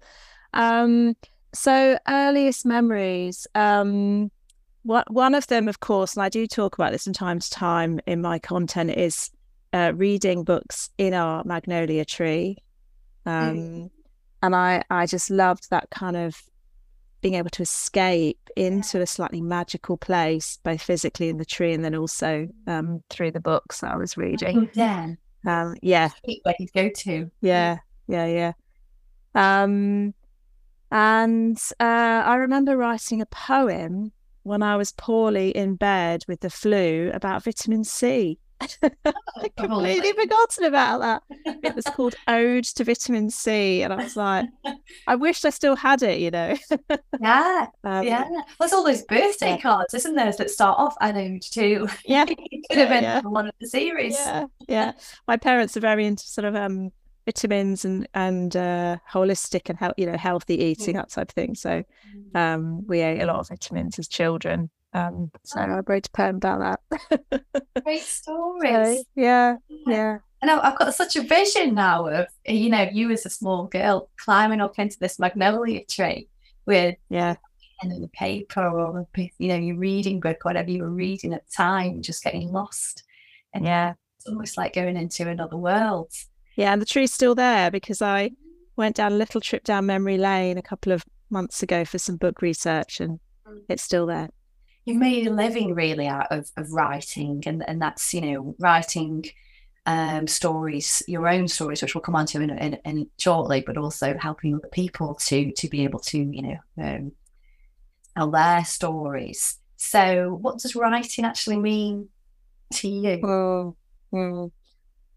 Um, 0.54 1.16
so 1.54 1.98
earliest 2.08 2.66
memories. 2.66 3.46
Um, 3.54 4.32
what, 4.84 5.12
one 5.12 5.36
of 5.36 5.46
them, 5.46 5.68
of 5.68 5.80
course, 5.80 6.16
and 6.16 6.24
I 6.24 6.30
do 6.30 6.48
talk 6.48 6.74
about 6.74 6.92
this 6.92 7.04
from 7.04 7.14
time 7.14 7.40
to 7.40 7.50
time 7.52 8.00
in 8.08 8.22
my 8.22 8.40
content, 8.40 8.90
is 8.90 9.30
uh, 9.74 9.94
reading 9.96 10.44
books 10.44 10.90
in 10.98 11.14
our 11.14 11.44
magnolia 11.44 12.04
tree. 12.04 12.58
Um, 13.28 13.58
mm. 13.58 13.90
And 14.42 14.56
I, 14.56 14.84
I 14.90 15.06
just 15.06 15.30
loved 15.30 15.70
that 15.70 15.92
kind 15.92 16.18
of 16.18 16.42
being 17.22 17.36
able 17.36 17.50
to 17.52 17.62
escape 17.62 18.50
into 18.56 19.02
a 19.02 19.08
slightly 19.08 19.42
magical 19.42 19.98
place, 19.98 20.60
both 20.64 20.82
physically 20.82 21.30
in 21.30 21.38
the 21.38 21.46
tree 21.46 21.74
and 21.74 21.86
then 21.86 21.96
also 21.96 22.48
um, 22.68 23.04
through 23.10 23.32
the 23.32 23.40
books 23.40 23.82
that 23.82 23.92
I 23.92 23.98
was 23.98 24.18
reading. 24.18 24.70
Yeah. 24.74 25.14
Um, 25.46 25.76
yeah. 25.82 26.10
Where 26.44 26.56
you 26.60 26.68
go 26.74 26.90
to. 26.90 27.32
Yeah. 27.42 27.78
Yeah. 28.08 28.26
Yeah. 28.26 28.54
Um, 29.34 30.14
and 30.92 31.58
uh, 31.80 31.84
I 31.84 32.36
remember 32.36 32.76
writing 32.76 33.22
a 33.22 33.26
poem 33.28 34.12
when 34.44 34.64
I 34.64 34.76
was 34.76 34.92
poorly 34.92 35.50
in 35.52 35.76
bed 35.76 36.24
with 36.28 36.42
the 36.42 36.50
flu 36.50 37.12
about 37.14 37.44
vitamin 37.44 37.84
C. 37.84 38.40
I 39.06 39.50
completely 39.58 40.14
forgotten 40.14 40.66
about 40.66 41.02
that. 41.02 41.24
It 41.64 41.76
was 41.76 41.86
called 41.86 42.16
Ode 42.28 42.64
to 42.64 42.84
Vitamin 42.84 43.30
C, 43.30 43.82
and 43.84 43.94
I 43.94 43.98
was 43.98 44.16
like, 44.16 44.48
I 45.08 45.16
wish 45.16 45.46
I 45.46 45.50
still 45.50 45.76
had 45.76 46.04
it, 46.04 46.20
you 46.20 46.32
know. 46.32 46.58
yeah, 47.20 47.68
um, 47.84 48.04
yeah. 48.04 48.28
There's 48.60 48.74
all 48.74 48.84
those 48.84 49.04
birthday 49.04 49.52
yeah. 49.52 49.62
cards, 49.62 49.94
isn't 49.94 50.16
there, 50.16 50.32
that 50.32 50.50
start 50.50 50.80
off 50.80 50.96
an 51.02 51.18
ode 51.18 51.42
to. 51.54 51.88
Yeah, 52.06 52.26
it 52.28 52.68
could 52.70 52.78
have 52.78 52.90
been 52.90 53.04
yeah. 53.04 53.22
one 53.22 53.48
of 53.48 53.54
the 53.60 53.68
series. 53.68 54.14
Yeah, 54.14 54.46
yeah. 54.68 54.92
My 55.28 55.38
parents 55.38 55.76
are 55.78 55.82
very 55.82 56.06
into 56.06 56.26
sort 56.26 56.46
of 56.46 56.56
um 56.56 56.92
vitamins 57.26 57.86
and 57.86 58.08
and 58.14 58.56
uh, 58.56 58.98
holistic 59.12 59.70
and 59.70 59.78
health, 59.78 59.94
you 59.98 60.06
know, 60.06 60.18
healthy 60.18 60.62
eating, 60.62 60.96
that 60.96 61.10
type 61.10 61.30
of 61.30 61.36
thing. 61.36 61.56
So 61.56 61.84
mm. 62.16 62.36
um, 62.36 62.86
we 62.88 63.02
ate 63.02 63.22
a 63.22 63.26
lot 63.26 63.38
of 63.38 63.50
vitamins 63.50 64.00
as 64.00 64.08
children. 64.08 64.70
Um, 64.94 65.32
so 65.44 65.60
I 65.60 65.80
wrote 65.86 66.08
a 66.08 66.12
poem 66.12 66.36
about 66.38 66.80
that. 67.00 67.44
Great 67.84 68.02
stories. 68.02 68.98
So, 68.98 69.04
yeah, 69.16 69.56
yeah. 69.88 70.20
And 70.42 70.52
I've 70.52 70.78
got 70.78 70.94
such 70.94 71.16
a 71.16 71.22
vision 71.22 71.76
now 71.76 72.08
of 72.08 72.28
you 72.46 72.70
know 72.70 72.88
you 72.92 73.12
as 73.12 73.26
a 73.26 73.30
small 73.30 73.66
girl 73.66 74.10
climbing 74.18 74.60
up 74.60 74.80
into 74.80 74.98
this 75.00 75.20
magnolia 75.20 75.86
tree 75.86 76.28
with 76.66 76.96
yeah 77.10 77.36
pen 77.82 77.92
and 77.92 78.04
the 78.04 78.08
paper 78.10 78.68
or 78.68 79.08
you 79.16 79.48
know 79.48 79.56
your 79.56 79.78
reading 79.78 80.20
book, 80.20 80.44
whatever 80.44 80.70
you 80.70 80.84
were 80.84 80.90
reading 80.90 81.34
at 81.34 81.46
the 81.46 81.52
time, 81.52 82.02
just 82.02 82.24
getting 82.24 82.52
lost. 82.52 83.04
And 83.54 83.66
yeah, 83.66 83.94
it's 84.18 84.28
almost 84.28 84.58
like 84.58 84.74
going 84.74 84.98
into 84.98 85.28
another 85.28 85.58
world. 85.58 86.12
Yeah, 86.56 86.74
and 86.74 86.82
the 86.82 86.86
tree's 86.86 87.14
still 87.14 87.36
there 87.36 87.72
because 87.72 88.02
I 88.02 88.32
went 88.76 88.98
down 88.98 89.14
a 89.14 89.18
little 89.18 89.42
trip 89.42 89.64
down 89.64 89.86
memory 89.86 90.18
lane 90.18 90.58
a 90.58 90.62
couple 90.62 90.92
of 90.92 91.04
months 91.30 91.64
ago 91.64 91.86
for 91.86 91.98
some 91.98 92.18
book 92.18 92.42
research, 92.42 93.00
and 93.00 93.20
mm. 93.48 93.62
it's 93.70 93.84
still 93.84 94.06
there. 94.06 94.30
You've 94.86 94.98
made 94.98 95.28
a 95.28 95.34
living 95.34 95.76
really 95.76 96.08
out 96.08 96.28
of, 96.32 96.50
of 96.58 96.72
writing, 96.72 97.44
and 97.46 97.64
and 97.68 97.82
that's 97.82 98.14
you 98.14 98.22
know 98.22 98.56
writing 98.60 99.26
um, 99.86 100.28
stories, 100.28 101.02
your 101.08 101.28
own 101.28 101.48
stories, 101.48 101.82
which 101.82 101.96
we'll 101.96 102.02
come 102.02 102.16
on 102.16 102.26
to 102.28 102.42
in, 102.42 102.50
in, 102.52 102.74
in, 102.86 103.08
shortly, 103.18 103.62
but 103.62 103.78
also 103.78 104.18
helping 104.18 104.56
other 104.56 104.68
people 104.70 105.16
to 105.16 105.52
to 105.52 105.70
be 105.70 105.84
able 105.84 106.00
to 106.00 106.18
you 106.18 106.42
know 106.42 106.58
um, 106.84 107.12
tell 108.16 108.32
their 108.32 108.66
stories. 108.66 109.58
So, 109.78 110.38
what 110.42 110.60
does 110.60 110.76
writing 110.76 111.26
actually 111.26 111.58
mean 111.58 112.10
to 112.74 112.88
you? 112.88 113.20
Well, 114.12 114.52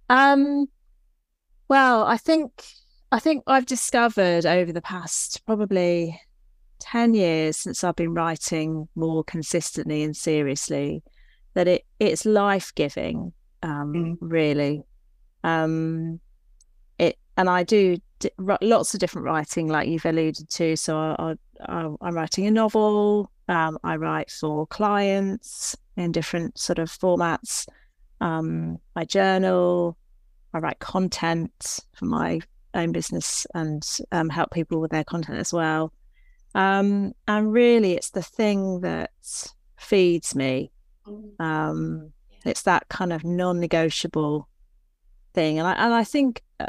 um, 0.09 0.67
well, 1.69 2.05
I 2.05 2.17
think 2.17 2.53
I 3.13 3.19
think 3.19 3.45
I've 3.47 3.67
discovered 3.67 4.47
over 4.47 4.73
the 4.73 4.83
past 4.83 5.45
probably 5.47 6.21
ten 6.85 7.15
years 7.15 7.57
since 7.57 7.83
I've 7.83 7.97
been 7.97 8.15
writing 8.15 8.89
more 8.95 9.25
consistently 9.25 10.03
and 10.03 10.15
seriously 10.17 11.03
that 11.55 11.67
it 11.67 11.85
it's 11.99 12.27
life 12.27 12.73
giving, 12.75 13.33
um, 13.63 13.93
mm. 13.93 14.17
really. 14.21 14.83
Um, 15.43 16.21
it 16.99 17.19
and 17.37 17.49
I 17.49 17.63
do 17.63 17.99
lots 18.39 18.95
of 18.95 19.01
different 19.01 19.27
writing, 19.27 19.69
like 19.69 19.89
you've 19.89 20.05
alluded 20.05 20.49
to. 20.51 20.77
So 20.77 20.97
I, 21.19 21.35
am 21.69 22.15
writing 22.15 22.47
a 22.47 22.51
novel. 22.51 23.31
Um, 23.49 23.79
I 23.83 23.97
write 23.97 24.31
for 24.31 24.67
clients 24.67 25.77
in 25.97 26.13
different 26.13 26.59
sort 26.59 26.79
of 26.79 26.91
formats. 26.91 27.67
Um, 28.21 28.79
I 28.95 29.05
journal. 29.05 29.97
I 30.53 30.59
write 30.59 30.79
content 30.79 31.81
for 31.95 32.05
my 32.05 32.41
own 32.75 32.93
business 32.93 33.47
and 33.55 33.85
um, 34.13 34.29
help 34.29 34.51
people 34.51 34.81
with 34.81 34.91
their 34.91 35.05
content 35.05 35.39
as 35.39 35.53
well. 35.53 35.93
Um, 36.55 37.13
and 37.27 37.53
really, 37.53 37.95
it's 37.95 38.11
the 38.11 38.23
thing 38.23 38.81
that 38.81 39.11
feeds 39.77 40.35
me. 40.35 40.71
Mm. 41.07 41.41
Um, 41.41 42.13
it's 42.45 42.63
that 42.63 42.89
kind 42.89 43.13
of 43.13 43.25
non-negotiable 43.25 44.49
thing, 45.33 45.59
and 45.59 45.67
I 45.67 45.73
and 45.73 45.93
I 45.93 46.05
think 46.05 46.43
uh, 46.61 46.67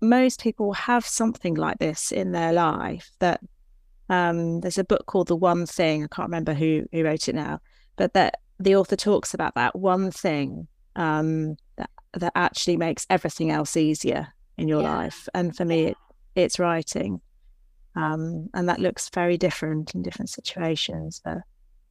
most 0.00 0.40
people 0.40 0.72
have 0.72 1.04
something 1.04 1.54
like 1.54 1.78
this 1.78 2.12
in 2.12 2.32
their 2.32 2.52
life 2.52 3.10
that 3.18 3.40
um, 4.08 4.60
there's 4.60 4.78
a 4.78 4.84
book 4.84 5.06
called 5.06 5.28
The 5.28 5.36
One 5.36 5.66
Thing. 5.66 6.04
I 6.04 6.08
can't 6.08 6.28
remember 6.28 6.54
who 6.54 6.86
who 6.92 7.04
wrote 7.04 7.28
it 7.28 7.34
now, 7.34 7.60
but 7.96 8.14
that 8.14 8.40
the 8.58 8.76
author 8.76 8.96
talks 8.96 9.34
about 9.34 9.54
that 9.54 9.76
one 9.76 10.10
thing 10.10 10.68
um, 10.94 11.56
that 11.76 11.90
that 12.14 12.32
actually 12.34 12.76
makes 12.76 13.06
everything 13.10 13.50
else 13.50 13.76
easier 13.76 14.28
in 14.56 14.68
your 14.68 14.82
yeah. 14.82 14.96
life. 14.96 15.28
And 15.34 15.54
for 15.54 15.64
me, 15.64 15.86
it, 15.86 15.96
it's 16.34 16.58
writing, 16.58 17.20
um, 17.96 18.48
and 18.54 18.68
that 18.68 18.78
looks 18.78 19.08
very 19.10 19.36
different 19.36 19.94
in 19.94 20.02
different 20.02 20.30
situations. 20.30 21.20
But 21.24 21.38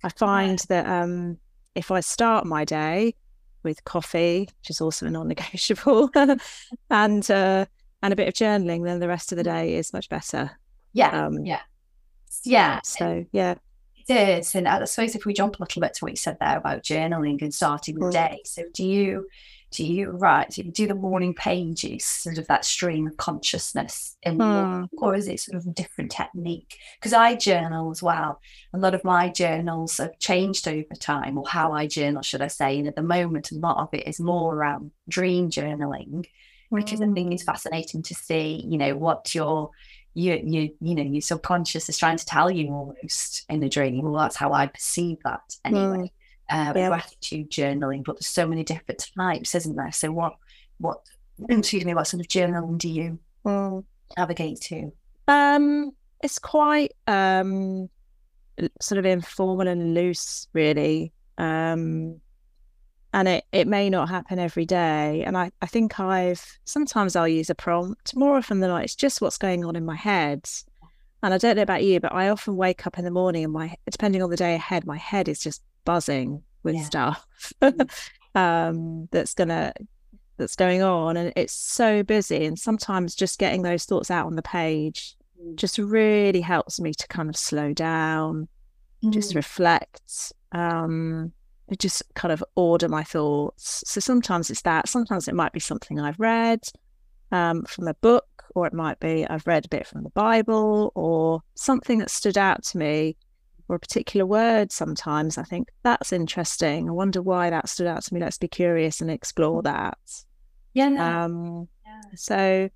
I 0.03 0.09
find 0.09 0.59
that 0.69 0.85
um, 0.85 1.38
if 1.74 1.91
I 1.91 2.00
start 2.00 2.45
my 2.45 2.63
day 2.63 3.15
with 3.63 3.83
coffee, 3.83 4.47
which 4.59 4.69
is 4.69 4.79
also 4.79 5.07
a 5.07 5.09
non-negotiable, 5.12 6.12
and 6.89 7.31
uh, 7.31 7.65
and 8.01 8.13
a 8.13 8.15
bit 8.15 8.27
of 8.27 8.33
journaling, 8.35 8.85
then 8.85 9.00
the 9.00 9.07
rest 9.07 9.31
of 9.31 9.38
the 9.38 9.43
mm. 9.43 9.53
day 9.53 9.75
is 9.75 9.91
much 9.91 10.09
better. 10.09 10.51
Yeah. 10.93 11.25
Um, 11.25 11.43
yeah. 11.43 11.62
Yeah. 12.43 12.79
So, 12.83 13.25
yeah. 13.31 13.55
It 14.07 14.39
is. 14.39 14.53
And 14.53 14.67
I 14.67 14.83
suppose 14.85 15.15
if 15.15 15.25
we 15.25 15.33
jump 15.33 15.57
a 15.57 15.63
little 15.63 15.81
bit 15.81 15.95
to 15.95 16.05
what 16.05 16.12
you 16.12 16.17
said 16.17 16.38
there 16.39 16.57
about 16.57 16.83
journaling 16.83 17.41
and 17.41 17.53
starting 17.53 17.95
the 17.95 18.05
mm. 18.05 18.12
day. 18.12 18.41
So, 18.45 18.63
do 18.74 18.85
you, 18.85 19.27
do 19.75 19.86
you 19.86 20.12
write, 20.12 20.51
do 20.51 20.62
you 20.62 20.72
do 20.72 20.88
the 20.88 20.96
morning 20.96 21.34
pages, 21.34 22.05
sort 22.05 22.38
of 22.38 22.48
that 22.48 22.63
stream 22.63 23.08
of 23.08 23.17
consciousness 23.17 24.15
in 24.24 24.38
the 24.38 24.46
morning, 24.46 24.89
mm. 24.94 25.01
or 25.01 25.15
is 25.15 25.27
it 25.27 25.41
sort 25.41 25.58
of 25.58 25.67
a 25.67 25.72
different 25.72 26.12
technique? 26.12 26.77
Because 26.98 27.12
I 27.12 27.36
journal 27.36 27.91
as 27.91 28.01
well. 28.01 28.39
A 28.74 28.77
lot 28.77 28.96
of 28.96 29.03
my 29.03 29.29
journals 29.29 29.98
have 29.98 30.17
changed 30.20 30.67
over 30.67 30.96
time, 30.98 31.38
or 31.38 31.46
how 31.48 31.74
I 31.74 31.88
journal, 31.88 32.22
should 32.22 32.41
I 32.41 32.48
say. 32.48 32.79
And 32.79 32.88
at 32.88 32.96
the 32.96 33.03
moment, 33.03 33.51
a 33.51 33.55
lot 33.55 33.77
of 33.77 33.89
it 33.94 34.08
is 34.08 34.20
more 34.20 34.55
around 34.55 34.91
dream 35.10 35.50
journaling 35.50 36.25
because 36.74 37.01
I 37.01 37.08
think 37.12 37.34
is 37.34 37.44
fascinating 37.44 38.01
to 38.03 38.15
see, 38.15 38.63
you 38.65 38.77
know, 38.77 38.96
what 38.96 39.36
your 39.36 39.72
you 40.13 40.41
you 40.44 40.74
you 40.79 40.96
know 40.96 41.03
your 41.03 41.22
subconscious 41.22 41.89
is 41.89 41.98
trying 41.98 42.17
to 42.17 42.25
tell 42.25 42.50
you 42.50 42.70
almost 42.70 43.46
in 43.50 43.62
a 43.62 43.70
dream. 43.70 44.01
Well, 44.03 44.22
that's 44.22 44.38
how 44.38 44.53
I 44.53 44.67
perceive 44.67 45.17
that 45.25 45.55
anyway. 45.65 45.98
Mm. 45.98 46.12
Uh, 46.49 46.73
yeah. 46.75 46.89
Gratitude 46.89 47.49
journaling, 47.49 48.03
but 48.03 48.17
there's 48.17 48.27
so 48.27 48.47
many 48.47 48.63
different 48.63 49.09
types, 49.17 49.55
isn't 49.55 49.75
there? 49.75 49.91
So 49.91 50.11
what 50.11 50.35
what 50.77 50.99
excuse 51.49 51.85
me, 51.85 51.93
what 51.93 52.07
sort 52.07 52.21
of 52.21 52.27
journaling 52.27 52.77
do 52.77 52.89
you 52.89 53.19
mm. 53.45 53.83
navigate 54.17 54.61
to? 54.61 54.91
Um, 55.27 55.91
it's 56.21 56.39
quite 56.39 56.93
um 57.07 57.89
sort 58.81 58.99
of 58.99 59.05
informal 59.05 59.67
and 59.67 59.93
loose, 59.93 60.47
really. 60.53 61.11
Um, 61.37 62.21
and 63.13 63.27
it, 63.29 63.45
it 63.51 63.67
may 63.67 63.89
not 63.89 64.09
happen 64.09 64.39
every 64.39 64.65
day. 64.65 65.23
And 65.25 65.37
I, 65.37 65.51
I 65.61 65.67
think 65.67 65.99
I've 65.99 66.45
sometimes 66.65 67.15
I'll 67.15 67.27
use 67.27 67.49
a 67.49 67.55
prompt 67.55 68.15
more 68.15 68.37
often 68.37 68.59
than 68.59 68.69
not. 68.69 68.83
It's 68.83 68.95
just 68.95 69.21
what's 69.21 69.37
going 69.37 69.63
on 69.63 69.75
in 69.75 69.85
my 69.85 69.95
head. 69.95 70.47
And 71.23 71.33
I 71.33 71.37
don't 71.37 71.55
know 71.55 71.61
about 71.61 71.83
you, 71.83 71.99
but 71.99 72.13
I 72.13 72.29
often 72.29 72.55
wake 72.57 72.85
up 72.85 72.99
in 72.99 73.05
the 73.05 73.11
morning 73.11 73.45
and 73.45 73.53
my 73.53 73.75
depending 73.89 74.21
on 74.21 74.29
the 74.29 74.35
day 74.35 74.53
ahead, 74.53 74.85
my 74.85 74.97
head 74.97 75.29
is 75.29 75.39
just 75.39 75.63
buzzing 75.85 76.43
with 76.63 76.75
yeah. 76.75 76.83
stuff 76.83 77.27
um, 78.35 79.07
that's 79.11 79.33
gonna 79.33 79.73
that's 80.37 80.55
going 80.55 80.81
on, 80.81 81.17
and 81.17 81.31
it's 81.35 81.53
so 81.53 82.03
busy. 82.03 82.45
And 82.45 82.59
sometimes 82.59 83.15
just 83.15 83.39
getting 83.39 83.61
those 83.61 83.85
thoughts 83.85 84.11
out 84.11 84.25
on 84.25 84.35
the 84.35 84.41
page 84.41 85.15
mm. 85.41 85.55
just 85.55 85.77
really 85.77 86.41
helps 86.41 86.79
me 86.79 86.93
to 86.93 87.07
kind 87.07 87.29
of 87.29 87.37
slow 87.37 87.73
down, 87.73 88.47
mm. 89.03 89.11
just 89.11 89.35
reflect. 89.35 90.33
Um, 90.51 91.31
just 91.79 92.03
kind 92.13 92.31
of 92.31 92.43
order 92.55 92.87
my 92.87 93.03
thoughts. 93.03 93.83
So 93.87 93.99
sometimes 93.99 94.49
it's 94.49 94.61
that. 94.61 94.87
Sometimes 94.87 95.27
it 95.27 95.33
might 95.33 95.51
be 95.51 95.59
something 95.59 95.99
I've 95.99 96.19
read 96.19 96.59
um, 97.31 97.63
from 97.63 97.87
a 97.87 97.93
book, 97.95 98.43
or 98.53 98.67
it 98.67 98.73
might 98.73 98.99
be 98.99 99.25
I've 99.27 99.47
read 99.47 99.65
a 99.65 99.69
bit 99.69 99.87
from 99.87 100.03
the 100.03 100.11
Bible, 100.11 100.91
or 100.95 101.41
something 101.55 101.99
that 101.99 102.11
stood 102.11 102.37
out 102.37 102.63
to 102.65 102.77
me, 102.77 103.17
or 103.67 103.75
a 103.75 103.79
particular 103.79 104.25
word. 104.25 104.72
Sometimes 104.72 105.38
I 105.38 105.43
think 105.43 105.69
that's 105.84 106.13
interesting. 106.13 106.89
I 106.89 106.91
wonder 106.91 107.22
why 107.22 107.50
that 107.50 107.69
stood 107.69 107.88
out 107.88 108.03
to 108.03 108.13
me. 108.13 108.19
Let's 108.19 108.38
be 108.38 108.48
curious 108.48 109.01
and 109.01 109.10
explore 109.10 109.62
that. 109.63 109.98
Yeah. 110.74 110.89
No. 110.89 111.03
Um, 111.03 111.67
yeah. 111.86 112.01
So, 112.15 112.69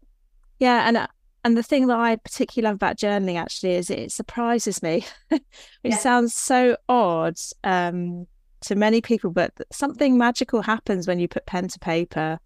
yeah, 0.60 0.88
and 0.88 0.98
uh, 0.98 1.08
and 1.43 1.58
the 1.58 1.63
thing 1.63 1.88
that 1.88 1.98
I 1.98 2.15
particularly 2.17 2.69
love 2.69 2.75
about 2.75 2.98
journaling 2.98 3.39
actually 3.39 3.75
is 3.75 3.89
it 3.89 4.12
surprises 4.12 4.84
me. 4.84 5.05
it 5.31 5.41
yeah. 5.84 5.98
sounds 5.98 6.34
so 6.36 6.77
odd. 6.88 7.38
Um, 7.63 8.27
to 8.62 8.75
many 8.75 9.01
people, 9.01 9.31
but 9.31 9.53
something 9.72 10.17
magical 10.17 10.62
happens 10.62 11.08
when 11.08 11.19
you 11.19 11.27
put 11.27 11.46
pen 11.46 11.67
to 11.69 11.79
paper, 11.79 12.39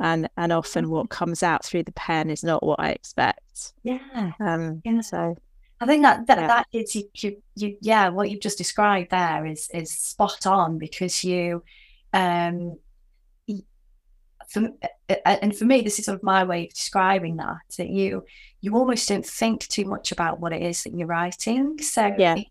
and 0.00 0.28
and 0.36 0.52
often 0.52 0.90
what 0.90 1.04
mm-hmm. 1.04 1.18
comes 1.18 1.42
out 1.42 1.64
through 1.64 1.84
the 1.84 1.92
pen 1.92 2.30
is 2.30 2.42
not 2.42 2.64
what 2.64 2.80
I 2.80 2.90
expect. 2.90 3.72
Yeah. 3.82 4.32
Um. 4.40 4.82
Yeah. 4.84 5.00
So. 5.00 5.36
I 5.82 5.86
think 5.86 6.02
that 6.02 6.26
that, 6.26 6.38
yeah. 6.38 6.46
that 6.46 6.66
is 6.72 6.94
you, 6.94 7.08
you, 7.16 7.42
you 7.56 7.76
yeah 7.80 8.08
what 8.08 8.30
you've 8.30 8.40
just 8.40 8.58
described 8.58 9.10
there 9.10 9.44
is 9.46 9.68
is 9.74 9.90
spot 9.90 10.46
on 10.46 10.78
because 10.78 11.24
you 11.24 11.62
um 12.12 12.78
for, 14.48 14.68
and 15.24 15.56
for 15.56 15.64
me 15.64 15.80
this 15.80 15.98
is 15.98 16.04
sort 16.04 16.16
of 16.16 16.22
my 16.22 16.44
way 16.44 16.66
of 16.66 16.74
describing 16.74 17.36
that 17.36 17.56
that 17.78 17.88
you 17.88 18.24
you 18.60 18.76
almost 18.76 19.08
don't 19.08 19.26
think 19.26 19.66
too 19.68 19.84
much 19.84 20.12
about 20.12 20.40
what 20.40 20.52
it 20.52 20.62
is 20.62 20.82
that 20.84 20.94
you're 20.94 21.06
writing 21.06 21.78
so 21.78 22.14
yeah 22.18 22.36
it 22.36 22.46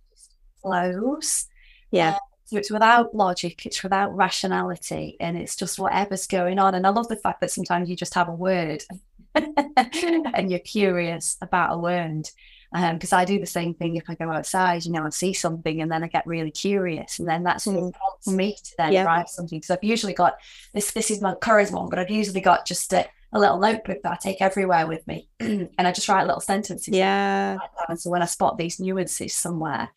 flows 0.62 1.48
yeah 1.92 2.18
so 2.52 2.58
it's 2.58 2.70
without 2.70 3.16
logic, 3.16 3.66
it's 3.66 3.82
without 3.82 4.14
rationality, 4.14 5.16
and 5.22 5.38
it's 5.38 5.56
just 5.56 5.80
whatever's 5.80 6.28
going 6.28 6.60
on. 6.60 6.76
And 6.76 6.86
I 6.86 6.90
love 6.90 7.08
the 7.08 7.16
fact 7.16 7.40
that 7.40 7.50
sometimes 7.50 7.90
you 7.90 7.96
just 7.96 8.14
have 8.14 8.28
a 8.28 8.34
word 8.34 8.84
and 9.36 10.52
you're 10.52 10.60
curious 10.60 11.38
about 11.42 11.74
a 11.74 11.78
word. 11.78 12.30
Because 12.72 13.12
um, 13.12 13.20
I 13.20 13.26
do 13.26 13.38
the 13.38 13.46
same 13.46 13.74
thing 13.74 13.98
if 13.98 14.10
I 14.10 14.16
go 14.16 14.32
outside, 14.32 14.86
you 14.86 14.92
know, 14.92 15.04
I 15.04 15.10
see 15.10 15.34
something 15.34 15.82
and 15.82 15.92
then 15.92 16.06
I 16.06 16.08
get 16.08 16.26
really 16.26 16.52
curious, 16.52 17.20
and 17.20 17.28
then 17.28 17.44
that's 17.44 17.68
what 17.68 17.76
mm. 17.76 17.94
prompts 17.94 18.28
me 18.28 18.56
to 18.56 18.72
then 18.78 18.94
yeah. 18.94 19.04
write 19.04 19.28
something. 19.28 19.62
So 19.62 19.74
I've 19.74 19.84
usually 19.84 20.14
got 20.14 20.36
this. 20.74 20.92
This 20.92 21.12
is 21.12 21.22
my 21.22 21.36
current 21.36 21.72
one, 21.72 21.90
but 21.90 22.00
I've 22.00 22.10
usually 22.10 22.40
got 22.40 22.66
just 22.66 22.94
a, 22.94 23.06
a 23.34 23.40
little 23.40 23.60
notebook 23.60 24.02
that 24.04 24.12
I 24.14 24.18
take 24.22 24.42
everywhere 24.42 24.88
with 24.88 25.06
me, 25.06 25.28
and 25.40 25.70
I 25.78 25.92
just 25.92 26.08
write 26.08 26.28
little 26.28 26.42
sentences. 26.42 26.94
Yeah. 26.94 27.58
And 27.90 28.00
so 28.00 28.10
when 28.10 28.22
I 28.22 28.26
spot 28.26 28.58
these 28.58 28.80
nuances 28.80 29.34
somewhere, 29.34 29.90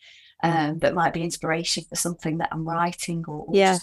um, 0.43 0.79
that 0.79 0.93
might 0.93 1.13
be 1.13 1.23
inspiration 1.23 1.85
for 1.87 1.95
something 1.95 2.39
that 2.39 2.49
I'm 2.51 2.67
writing 2.67 3.23
or, 3.27 3.45
or 3.47 3.55
yeah. 3.55 3.77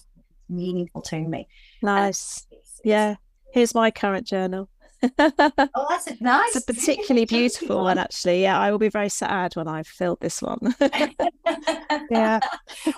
meaningful 0.48 1.02
to 1.02 1.18
me. 1.18 1.48
Nice. 1.82 2.46
It's, 2.50 2.80
yeah. 2.84 3.16
Here's 3.52 3.74
my 3.74 3.90
current 3.90 4.26
journal. 4.26 4.68
oh, 5.18 5.86
that's 5.88 6.06
a 6.06 6.16
nice. 6.20 6.54
It's 6.54 6.68
a 6.68 6.72
particularly 6.72 7.24
beautiful 7.26 7.84
one. 7.84 7.98
actually. 7.98 8.42
Yeah, 8.42 8.58
I 8.58 8.70
will 8.70 8.78
be 8.78 8.88
very 8.88 9.08
sad 9.08 9.54
when 9.54 9.68
I've 9.68 9.86
filled 9.86 10.20
this 10.20 10.40
one. 10.40 10.74
yeah. 12.10 12.40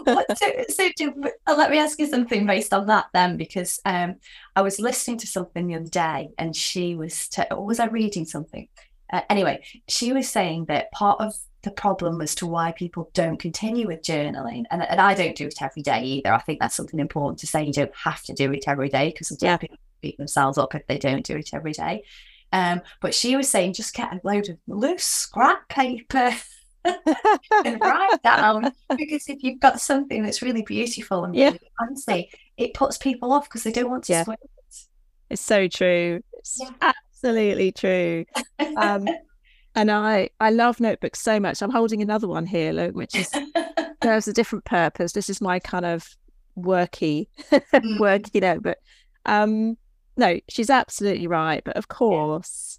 what, 0.04 0.38
so, 0.38 0.46
so 0.68 0.88
do, 0.96 1.14
uh, 1.46 1.54
let 1.56 1.70
me 1.70 1.78
ask 1.78 1.98
you 1.98 2.06
something 2.06 2.46
based 2.46 2.74
on 2.74 2.86
that 2.86 3.06
then, 3.14 3.36
because 3.36 3.80
um, 3.84 4.16
I 4.54 4.62
was 4.62 4.78
listening 4.78 5.18
to 5.18 5.26
something 5.26 5.66
the 5.66 5.76
other 5.76 5.88
day, 5.88 6.28
and 6.38 6.54
she 6.54 6.94
was, 6.94 7.28
t- 7.28 7.42
was 7.50 7.80
I 7.80 7.86
reading 7.86 8.24
something? 8.26 8.68
Uh, 9.12 9.22
anyway, 9.30 9.62
she 9.88 10.12
was 10.12 10.28
saying 10.28 10.66
that 10.66 10.90
part 10.92 11.20
of 11.20 11.34
the 11.62 11.70
problem 11.70 12.20
as 12.20 12.34
to 12.34 12.46
why 12.46 12.72
people 12.72 13.10
don't 13.14 13.38
continue 13.38 13.86
with 13.86 14.02
journaling, 14.02 14.64
and, 14.70 14.82
and 14.82 15.00
I 15.00 15.14
don't 15.14 15.36
do 15.36 15.46
it 15.46 15.62
every 15.62 15.82
day 15.82 16.02
either. 16.02 16.32
I 16.32 16.40
think 16.40 16.60
that's 16.60 16.76
something 16.76 17.00
important 17.00 17.38
to 17.40 17.46
say. 17.46 17.64
You 17.64 17.72
don't 17.72 17.94
have 17.96 18.22
to 18.24 18.34
do 18.34 18.52
it 18.52 18.64
every 18.66 18.90
day 18.90 19.08
because 19.08 19.36
yeah. 19.40 19.56
people 19.56 19.78
beat 20.04 20.18
themselves 20.18 20.58
up 20.58 20.74
if 20.74 20.86
they 20.86 20.98
don't 20.98 21.24
do 21.24 21.36
it 21.36 21.50
every 21.54 21.72
day. 21.72 22.04
Um, 22.52 22.82
but 23.00 23.14
she 23.14 23.36
was 23.36 23.48
saying 23.48 23.72
just 23.72 23.94
get 23.94 24.12
a 24.12 24.20
load 24.22 24.48
of 24.48 24.58
loose 24.68 25.04
scrap 25.04 25.68
paper 25.68 26.30
and 26.84 27.80
write 27.80 28.22
down 28.22 28.72
because 28.96 29.28
if 29.28 29.42
you've 29.42 29.60
got 29.60 29.80
something 29.80 30.22
that's 30.22 30.42
really 30.42 30.62
beautiful 30.62 31.24
and 31.24 31.34
yeah. 31.34 31.46
really 31.46 31.70
fancy, 31.80 32.30
it 32.56 32.74
puts 32.74 32.98
people 32.98 33.32
off 33.32 33.48
because 33.48 33.62
they 33.62 33.72
don't 33.72 33.90
want 33.90 34.04
to 34.04 34.12
yeah. 34.12 34.24
it. 34.28 34.40
It's 35.30 35.42
so 35.42 35.66
true. 35.66 36.20
It's 36.34 36.60
yeah. 36.60 36.92
absolutely 36.92 37.72
true. 37.72 38.26
Um, 38.76 39.08
and 39.74 39.90
I 39.90 40.28
I 40.38 40.50
love 40.50 40.78
notebooks 40.78 41.22
so 41.22 41.40
much. 41.40 41.62
I'm 41.62 41.70
holding 41.70 42.02
another 42.02 42.28
one 42.28 42.46
here, 42.46 42.72
look, 42.72 42.94
which 42.94 43.16
is 43.16 43.32
there's 44.02 44.28
a 44.28 44.32
different 44.32 44.64
purpose. 44.64 45.12
This 45.12 45.30
is 45.30 45.40
my 45.40 45.58
kind 45.58 45.86
of 45.86 46.08
worky 46.56 47.26
mm. 47.50 47.98
worky 47.98 48.40
notebook. 48.40 48.78
Um, 49.26 49.76
no, 50.16 50.38
she's 50.48 50.70
absolutely 50.70 51.26
right. 51.26 51.62
But 51.64 51.76
of 51.76 51.88
course, 51.88 52.78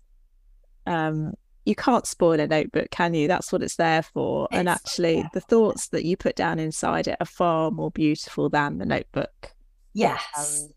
um, 0.86 1.34
you 1.66 1.76
can't 1.76 2.06
spoil 2.06 2.40
a 2.40 2.48
notebook, 2.48 2.92
can 2.92 3.14
you? 3.14 3.28
That's 3.28 3.52
what 3.52 3.64
it's 3.64 3.76
there 3.76 4.04
for. 4.04 4.48
It's, 4.52 4.60
and 4.60 4.70
actually, 4.70 5.18
yeah. 5.18 5.30
the 5.34 5.42
thoughts 5.42 5.88
that 5.90 6.06
you 6.06 6.16
put 6.16 6.36
down 6.36 6.60
inside 6.60 7.08
it 7.08 7.18
are 7.20 7.26
far 7.26 7.72
more 7.72 7.92
beautiful 7.92 8.50
than 8.50 8.78
the 8.78 8.86
notebook. 8.86 9.54
Yes. 9.94 10.64
Um, 10.64 10.70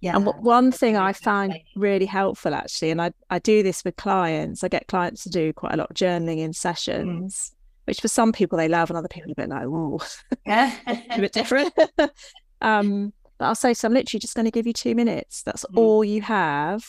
yeah. 0.00 0.16
And 0.16 0.24
what, 0.24 0.40
one 0.40 0.72
thing 0.72 0.96
I 0.96 1.12
find 1.12 1.58
really 1.76 2.06
helpful 2.06 2.54
actually, 2.54 2.90
and 2.90 3.02
I, 3.02 3.12
I 3.28 3.38
do 3.38 3.62
this 3.62 3.84
with 3.84 3.96
clients, 3.96 4.64
I 4.64 4.68
get 4.68 4.86
clients 4.86 5.24
to 5.24 5.30
do 5.30 5.52
quite 5.52 5.74
a 5.74 5.76
lot 5.76 5.90
of 5.90 5.96
journaling 5.96 6.38
in 6.38 6.52
sessions, 6.52 7.52
mm. 7.52 7.86
which 7.86 8.00
for 8.00 8.08
some 8.08 8.32
people 8.32 8.56
they 8.56 8.68
love 8.68 8.88
and 8.88 8.96
other 8.96 9.08
people 9.08 9.30
are 9.30 9.32
a 9.32 9.34
bit 9.34 9.48
like, 9.50 9.66
oh, 9.66 10.00
yeah. 10.46 10.74
a 11.10 11.20
bit 11.20 11.32
different. 11.32 11.74
um, 12.62 13.12
but 13.40 13.46
I'll 13.46 13.54
say, 13.54 13.72
so 13.72 13.88
I'm 13.88 13.94
literally 13.94 14.20
just 14.20 14.34
going 14.34 14.44
to 14.44 14.50
give 14.50 14.66
you 14.66 14.74
two 14.74 14.94
minutes. 14.94 15.42
That's 15.42 15.64
mm. 15.64 15.78
all 15.78 16.04
you 16.04 16.20
have. 16.20 16.84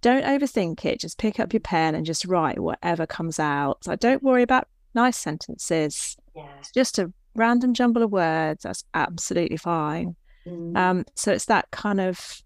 Don't 0.00 0.24
overthink 0.24 0.84
it. 0.84 1.00
Just 1.00 1.18
pick 1.18 1.40
up 1.40 1.52
your 1.52 1.58
pen 1.58 1.96
and 1.96 2.06
just 2.06 2.24
write 2.24 2.60
whatever 2.60 3.04
comes 3.04 3.40
out. 3.40 3.82
So 3.82 3.96
don't 3.96 4.22
worry 4.22 4.44
about 4.44 4.68
nice 4.94 5.16
sentences. 5.16 6.16
Yeah. 6.36 6.46
It's 6.60 6.70
just 6.70 7.00
a 7.00 7.12
random 7.34 7.74
jumble 7.74 8.04
of 8.04 8.12
words. 8.12 8.62
That's 8.62 8.84
absolutely 8.94 9.56
fine. 9.56 10.14
Mm. 10.46 10.76
Um, 10.76 11.04
so 11.16 11.32
it's 11.32 11.46
that 11.46 11.68
kind 11.72 12.00
of 12.00 12.42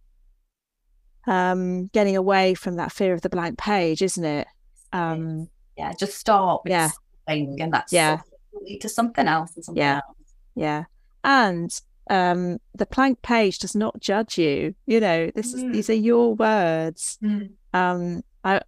um, 1.26 1.88
getting 1.88 2.16
away 2.16 2.54
from 2.54 2.76
that 2.76 2.90
fear 2.90 3.12
of 3.12 3.20
the 3.20 3.28
blank 3.28 3.58
page, 3.58 4.00
isn't 4.00 4.24
it? 4.24 4.48
Um, 4.94 5.50
yeah, 5.76 5.92
just 5.92 6.14
start 6.14 6.62
with 6.64 6.70
yeah. 6.70 6.88
something 7.26 7.60
and 7.60 7.70
that's 7.70 7.92
yeah. 7.92 8.22
lead 8.62 8.78
to 8.78 8.88
something 8.88 9.28
else 9.28 9.54
and 9.56 9.64
something 9.66 9.82
yeah. 9.82 9.96
else. 9.96 10.16
Yeah. 10.54 10.84
And 11.22 11.70
um, 12.10 12.58
the 12.74 12.86
blank 12.86 13.22
page 13.22 13.58
does 13.58 13.74
not 13.74 14.00
judge 14.00 14.38
you. 14.38 14.74
You 14.86 15.00
know, 15.00 15.30
this 15.34 15.54
is, 15.54 15.62
these 15.72 15.86
mm. 15.86 15.90
are 15.90 15.92
your 15.92 16.34
words. 16.34 17.18
Mm. 17.22 17.50
Um, 17.72 18.22
I, 18.44 18.60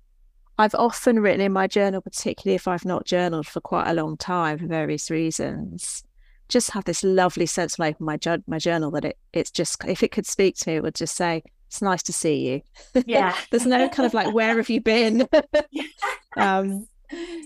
I've 0.59 0.75
often 0.75 1.21
written 1.21 1.41
in 1.41 1.53
my 1.53 1.67
journal, 1.67 2.01
particularly 2.01 2.55
if 2.55 2.69
I've 2.69 2.85
not 2.85 3.07
journaled 3.07 3.47
for 3.47 3.61
quite 3.61 3.89
a 3.89 3.95
long 3.95 4.17
time 4.17 4.59
for 4.59 4.67
various 4.67 5.11
reasons. 5.11 6.05
Just 6.49 6.71
have 6.71 6.85
this 6.85 7.03
lovely 7.03 7.47
sense 7.47 7.79
when 7.79 7.87
I 7.87 7.91
open 7.91 8.07
my, 8.07 8.17
ju- 8.17 8.45
my 8.47 8.59
journal 8.59 8.91
that 8.93 9.05
it 9.05 9.19
it's 9.33 9.51
just 9.51 9.83
if 9.85 10.03
it 10.03 10.13
could 10.13 10.27
speak 10.27 10.57
to 10.59 10.71
me, 10.71 10.77
it 10.77 10.83
would 10.83 10.95
just 10.95 11.17
say, 11.17 11.43
"It's 11.69 11.81
nice 11.83 12.03
to 12.05 12.13
see 12.13 12.37
you." 12.49 12.63
Yeah, 13.07 13.35
there's 13.51 13.67
no 13.67 13.89
kind 13.89 14.07
of 14.07 14.15
like, 14.15 14.33
"Where 14.33 14.57
have 14.59 14.69
you 14.69 14.81
been?" 14.81 15.27
um, 16.37 16.87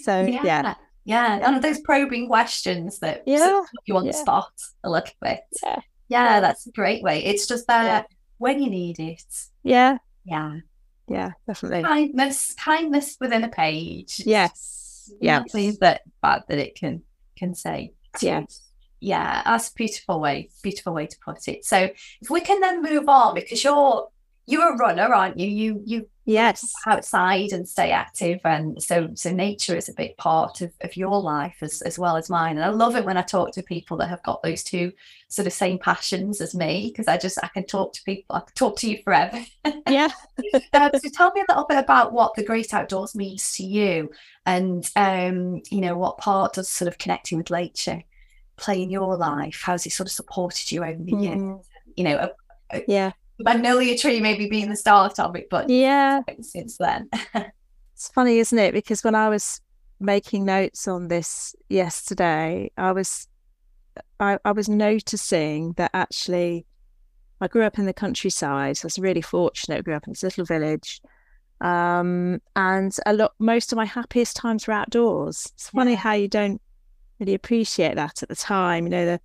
so 0.02 0.22
yeah. 0.22 0.42
yeah. 0.44 0.74
Yeah, 1.08 1.40
and 1.42 1.64
those 1.64 1.80
probing 1.80 2.26
questions 2.26 2.98
that 2.98 3.22
yeah. 3.26 3.62
you 3.86 3.94
want 3.94 4.04
yeah. 4.04 4.12
to 4.12 4.18
spot 4.18 4.52
a 4.84 4.90
little 4.90 5.14
bit. 5.22 5.40
Yeah. 5.62 5.80
yeah, 6.08 6.40
that's 6.40 6.66
a 6.66 6.70
great 6.72 7.02
way. 7.02 7.24
It's 7.24 7.46
just 7.46 7.66
that 7.66 8.08
when 8.36 8.62
you 8.62 8.68
need 8.68 9.00
it. 9.00 9.24
Yeah. 9.62 9.96
Yeah. 10.26 10.58
Yeah, 11.08 11.30
definitely. 11.46 11.82
Kindness, 11.82 12.54
kindness 12.62 13.16
within 13.18 13.42
a 13.42 13.48
page. 13.48 14.20
Yes. 14.26 15.10
Yeah. 15.18 15.44
That 15.80 16.02
bad 16.20 16.42
that 16.46 16.58
it 16.58 16.74
can 16.74 17.02
can 17.38 17.54
say. 17.54 17.94
Yes. 18.20 18.68
Yeah, 19.00 19.42
that's 19.46 19.70
a 19.70 19.74
beautiful 19.74 20.20
way, 20.20 20.50
beautiful 20.62 20.92
way 20.92 21.06
to 21.06 21.16
put 21.24 21.48
it. 21.48 21.64
So 21.64 21.88
if 22.20 22.28
we 22.28 22.42
can 22.42 22.60
then 22.60 22.82
move 22.82 23.08
on, 23.08 23.34
because 23.34 23.64
you're 23.64 24.08
you're 24.48 24.72
a 24.72 24.76
runner, 24.76 25.12
aren't 25.14 25.38
you? 25.38 25.46
You 25.46 25.82
you 25.84 26.08
yes 26.24 26.72
outside 26.86 27.52
and 27.52 27.68
stay 27.68 27.90
active, 27.90 28.40
and 28.44 28.82
so 28.82 29.10
so 29.14 29.30
nature 29.30 29.76
is 29.76 29.90
a 29.90 29.94
big 29.94 30.16
part 30.16 30.62
of, 30.62 30.72
of 30.80 30.96
your 30.96 31.20
life 31.20 31.56
as 31.60 31.82
as 31.82 31.98
well 31.98 32.16
as 32.16 32.30
mine. 32.30 32.56
And 32.56 32.64
I 32.64 32.70
love 32.70 32.96
it 32.96 33.04
when 33.04 33.18
I 33.18 33.22
talk 33.22 33.52
to 33.52 33.62
people 33.62 33.98
that 33.98 34.08
have 34.08 34.22
got 34.22 34.42
those 34.42 34.62
two 34.64 34.92
sort 35.28 35.46
of 35.46 35.52
same 35.52 35.78
passions 35.78 36.40
as 36.40 36.54
me, 36.54 36.88
because 36.90 37.08
I 37.08 37.18
just 37.18 37.38
I 37.42 37.48
can 37.48 37.66
talk 37.66 37.92
to 37.92 38.02
people, 38.04 38.36
I 38.36 38.40
can 38.40 38.54
talk 38.54 38.78
to 38.78 38.90
you 38.90 39.02
forever. 39.02 39.38
Yeah. 39.88 40.08
um, 40.72 40.90
so 40.94 41.08
tell 41.10 41.32
me 41.32 41.42
a 41.42 41.52
little 41.52 41.66
bit 41.66 41.78
about 41.78 42.12
what 42.12 42.34
the 42.34 42.44
great 42.44 42.72
outdoors 42.72 43.14
means 43.14 43.52
to 43.56 43.64
you, 43.64 44.10
and 44.46 44.90
um, 44.96 45.60
you 45.70 45.82
know 45.82 45.96
what 45.96 46.16
part 46.18 46.54
does 46.54 46.70
sort 46.70 46.88
of 46.88 46.96
connecting 46.96 47.36
with 47.36 47.50
nature 47.50 48.02
play 48.56 48.82
in 48.82 48.90
your 48.90 49.16
life? 49.16 49.60
How's 49.62 49.84
it 49.84 49.92
sort 49.92 50.08
of 50.08 50.12
supported 50.12 50.72
you 50.72 50.84
over 50.84 51.02
the 51.02 51.12
mm. 51.12 51.22
years? 51.22 51.66
You 51.96 52.04
know, 52.04 52.16
a, 52.16 52.76
a, 52.76 52.82
yeah 52.88 53.12
magnolia 53.38 53.96
tree 53.96 54.20
maybe 54.20 54.48
being 54.48 54.68
the 54.68 54.76
start 54.76 55.18
of 55.18 55.36
it, 55.36 55.48
but 55.50 55.68
yeah, 55.68 56.20
since 56.40 56.76
then. 56.78 57.08
it's 57.94 58.08
funny, 58.08 58.38
isn't 58.38 58.58
it? 58.58 58.72
Because 58.72 59.02
when 59.04 59.14
I 59.14 59.28
was 59.28 59.60
making 60.00 60.44
notes 60.44 60.86
on 60.86 61.08
this 61.08 61.54
yesterday, 61.68 62.70
I 62.76 62.92
was 62.92 63.28
I, 64.20 64.38
I 64.44 64.52
was 64.52 64.68
noticing 64.68 65.72
that 65.74 65.90
actually 65.94 66.66
I 67.40 67.48
grew 67.48 67.62
up 67.62 67.78
in 67.78 67.86
the 67.86 67.92
countryside. 67.92 68.76
So 68.76 68.86
I 68.86 68.88
was 68.88 68.98
really 68.98 69.22
fortunate. 69.22 69.78
I 69.78 69.82
grew 69.82 69.94
up 69.94 70.06
in 70.06 70.12
this 70.12 70.22
little 70.22 70.44
village. 70.44 71.00
Um, 71.60 72.40
and 72.54 72.96
a 73.06 73.12
lot 73.12 73.34
most 73.38 73.72
of 73.72 73.76
my 73.76 73.84
happiest 73.84 74.36
times 74.36 74.66
were 74.66 74.74
outdoors. 74.74 75.50
It's 75.54 75.70
funny 75.70 75.92
yeah. 75.92 75.98
how 75.98 76.12
you 76.12 76.28
don't 76.28 76.60
really 77.18 77.34
appreciate 77.34 77.96
that 77.96 78.22
at 78.22 78.28
the 78.28 78.36
time. 78.36 78.84
You 78.84 78.90
know, 78.90 79.06
the 79.06 79.20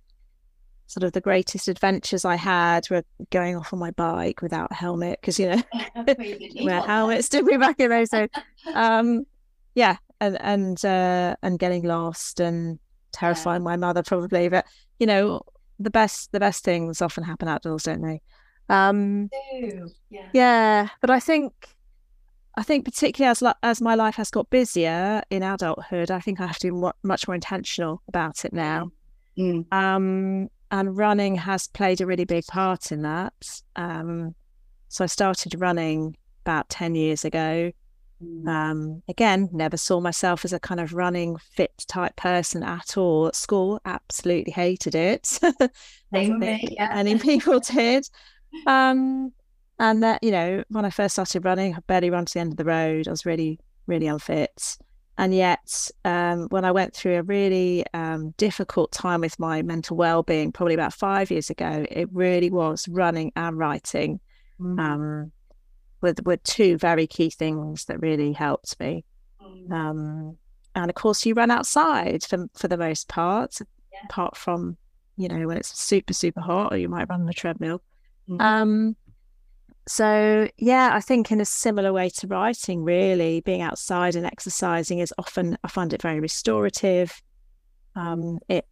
sort 0.94 1.02
of 1.02 1.12
the 1.12 1.20
greatest 1.20 1.66
adventures 1.66 2.24
I 2.24 2.36
had 2.36 2.88
were 2.88 3.02
going 3.30 3.56
off 3.56 3.72
on 3.72 3.80
my 3.80 3.90
bike 3.90 4.42
without 4.42 4.70
a 4.70 4.74
helmet 4.74 5.18
because 5.20 5.40
you 5.40 5.48
know 5.48 5.62
wear 6.64 6.80
helmets 6.86 7.28
to 7.30 7.42
be 7.42 7.56
back 7.56 7.80
in 7.80 7.90
those 7.90 8.10
days. 8.10 8.28
Um, 8.72 9.26
yeah, 9.74 9.96
and 10.20 10.40
and 10.40 10.82
uh, 10.84 11.36
and 11.42 11.58
getting 11.58 11.82
lost 11.82 12.40
and 12.40 12.78
terrifying 13.12 13.60
yeah. 13.60 13.64
my 13.64 13.76
mother 13.76 14.02
probably, 14.02 14.48
but 14.48 14.64
you 14.98 15.06
know 15.06 15.42
the 15.78 15.90
best 15.90 16.32
the 16.32 16.40
best 16.40 16.64
things 16.64 17.02
often 17.02 17.24
happen 17.24 17.46
outdoors, 17.46 17.82
don't 17.82 18.00
they? 18.00 18.22
Um, 18.70 19.28
yeah. 20.08 20.28
yeah, 20.32 20.88
but 21.02 21.10
I 21.10 21.20
think 21.20 21.52
I 22.56 22.62
think 22.62 22.86
particularly 22.86 23.30
as 23.30 23.42
as 23.62 23.82
my 23.82 23.96
life 23.96 24.14
has 24.14 24.30
got 24.30 24.48
busier 24.48 25.22
in 25.28 25.42
adulthood, 25.42 26.10
I 26.10 26.20
think 26.20 26.40
I 26.40 26.46
have 26.46 26.58
to 26.60 26.72
be 26.72 26.90
much 27.02 27.28
more 27.28 27.34
intentional 27.34 28.00
about 28.08 28.46
it 28.46 28.54
now. 28.54 28.92
Mm. 29.36 29.70
Um, 29.72 30.48
and 30.70 30.96
running 30.96 31.36
has 31.36 31.68
played 31.68 32.00
a 32.00 32.06
really 32.06 32.24
big 32.24 32.46
part 32.46 32.92
in 32.92 33.02
that. 33.02 33.32
Um, 33.76 34.34
so 34.88 35.04
I 35.04 35.06
started 35.06 35.60
running 35.60 36.16
about 36.44 36.68
10 36.68 36.94
years 36.94 37.24
ago. 37.24 37.72
Mm. 38.22 38.48
Um, 38.48 39.02
again, 39.08 39.48
never 39.52 39.76
saw 39.76 40.00
myself 40.00 40.44
as 40.44 40.52
a 40.52 40.60
kind 40.60 40.80
of 40.80 40.94
running 40.94 41.36
fit 41.36 41.84
type 41.88 42.16
person 42.16 42.62
at 42.62 42.96
all 42.96 43.26
at 43.26 43.36
school. 43.36 43.80
Absolutely 43.84 44.52
hated 44.52 44.94
it. 44.94 45.38
me, 46.12 46.68
yeah. 46.70 46.94
Many 46.94 47.18
people 47.18 47.60
did. 47.60 48.08
Um, 48.66 49.32
and 49.78 50.02
that, 50.02 50.22
you 50.22 50.30
know, 50.30 50.62
when 50.68 50.84
I 50.84 50.90
first 50.90 51.14
started 51.14 51.44
running, 51.44 51.74
I 51.74 51.80
barely 51.86 52.10
run 52.10 52.24
to 52.26 52.32
the 52.32 52.40
end 52.40 52.52
of 52.52 52.56
the 52.56 52.64
road. 52.64 53.08
I 53.08 53.10
was 53.10 53.26
really, 53.26 53.58
really 53.86 54.06
unfit. 54.06 54.76
And 55.16 55.32
yet, 55.32 55.90
um, 56.04 56.48
when 56.48 56.64
I 56.64 56.72
went 56.72 56.94
through 56.94 57.16
a 57.16 57.22
really 57.22 57.84
um, 57.94 58.34
difficult 58.36 58.90
time 58.90 59.20
with 59.20 59.38
my 59.38 59.62
mental 59.62 59.96
well-being, 59.96 60.50
probably 60.50 60.74
about 60.74 60.92
five 60.92 61.30
years 61.30 61.50
ago, 61.50 61.86
it 61.88 62.08
really 62.12 62.50
was 62.50 62.88
running 62.88 63.30
and 63.36 63.56
writing, 63.56 64.18
mm. 64.58 64.78
um, 64.80 65.30
were, 66.00 66.14
were 66.24 66.36
two 66.38 66.76
very 66.78 67.06
key 67.06 67.30
things 67.30 67.84
that 67.84 68.00
really 68.00 68.32
helped 68.32 68.78
me. 68.80 69.04
Mm. 69.40 69.70
Um, 69.70 70.36
and 70.74 70.90
of 70.90 70.96
course, 70.96 71.24
you 71.24 71.34
run 71.34 71.52
outside 71.52 72.24
for, 72.24 72.46
for 72.54 72.66
the 72.66 72.76
most 72.76 73.08
part, 73.08 73.56
Yeah. 73.92 74.00
apart 74.10 74.36
from, 74.36 74.76
you 75.16 75.28
know, 75.28 75.46
when 75.46 75.58
it's 75.58 75.78
super, 75.78 76.12
super 76.12 76.40
hot, 76.40 76.72
or 76.72 76.76
you 76.76 76.88
might 76.88 77.08
run 77.08 77.20
on 77.20 77.26
the 77.26 77.32
treadmill. 77.32 77.80
Mhm. 78.28 78.40
Um, 78.40 78.96
so 79.86 80.48
yeah, 80.56 80.90
I 80.92 81.00
think 81.00 81.30
in 81.30 81.40
a 81.40 81.44
similar 81.44 81.92
way 81.92 82.08
to 82.10 82.26
writing, 82.26 82.82
really 82.84 83.40
being 83.40 83.60
outside 83.60 84.16
and 84.16 84.26
exercising 84.26 84.98
is 85.00 85.12
often 85.18 85.58
I 85.62 85.68
find 85.68 85.92
it 85.92 86.02
very 86.02 86.20
restorative. 86.20 87.20
Um, 87.96 88.38
it 88.48 88.66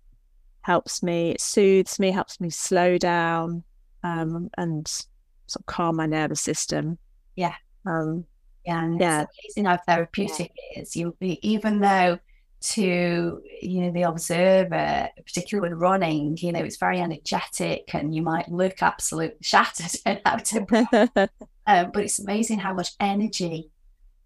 helps 0.63 1.03
me, 1.03 1.31
it 1.31 1.41
soothes 1.41 1.99
me, 1.99 2.11
helps 2.11 2.41
me 2.41 2.51
slow 2.51 2.99
down, 2.99 3.63
um, 4.03 4.51
and 4.57 4.87
sort 4.89 5.61
of 5.61 5.67
calm 5.67 5.97
my 5.97 6.07
nervous 6.07 6.41
system. 6.41 6.99
Yeah. 7.37 7.55
Um, 7.87 8.25
Yeah, 8.65 8.85
and 8.85 9.01
Yeah. 9.01 9.23
it's 9.23 9.59
amazing 9.59 9.65
how 9.67 9.79
therapeutic 9.87 10.53
it 10.55 10.81
is. 10.81 10.97
You 10.97 11.17
even 11.21 11.81
though 11.81 12.19
to 12.63 13.43
you 13.61 13.81
know 13.81 13.91
the 13.91 14.03
observer, 14.03 15.09
particularly 15.17 15.71
with 15.71 15.79
running, 15.79 16.37
you 16.41 16.53
know, 16.53 16.61
it's 16.61 16.77
very 16.77 17.01
energetic 17.01 17.95
and 17.95 18.15
you 18.15 18.23
might 18.23 18.49
look 18.49 18.83
absolutely 18.83 19.37
shattered 19.41 19.93
and 20.07 20.21
out 20.25 20.53
of 20.53 20.67
breath. 20.67 21.31
Um, 21.67 21.91
but 21.93 22.05
it's 22.05 22.19
amazing 22.19 22.59
how 22.59 22.75
much 22.75 22.91
energy 22.99 23.71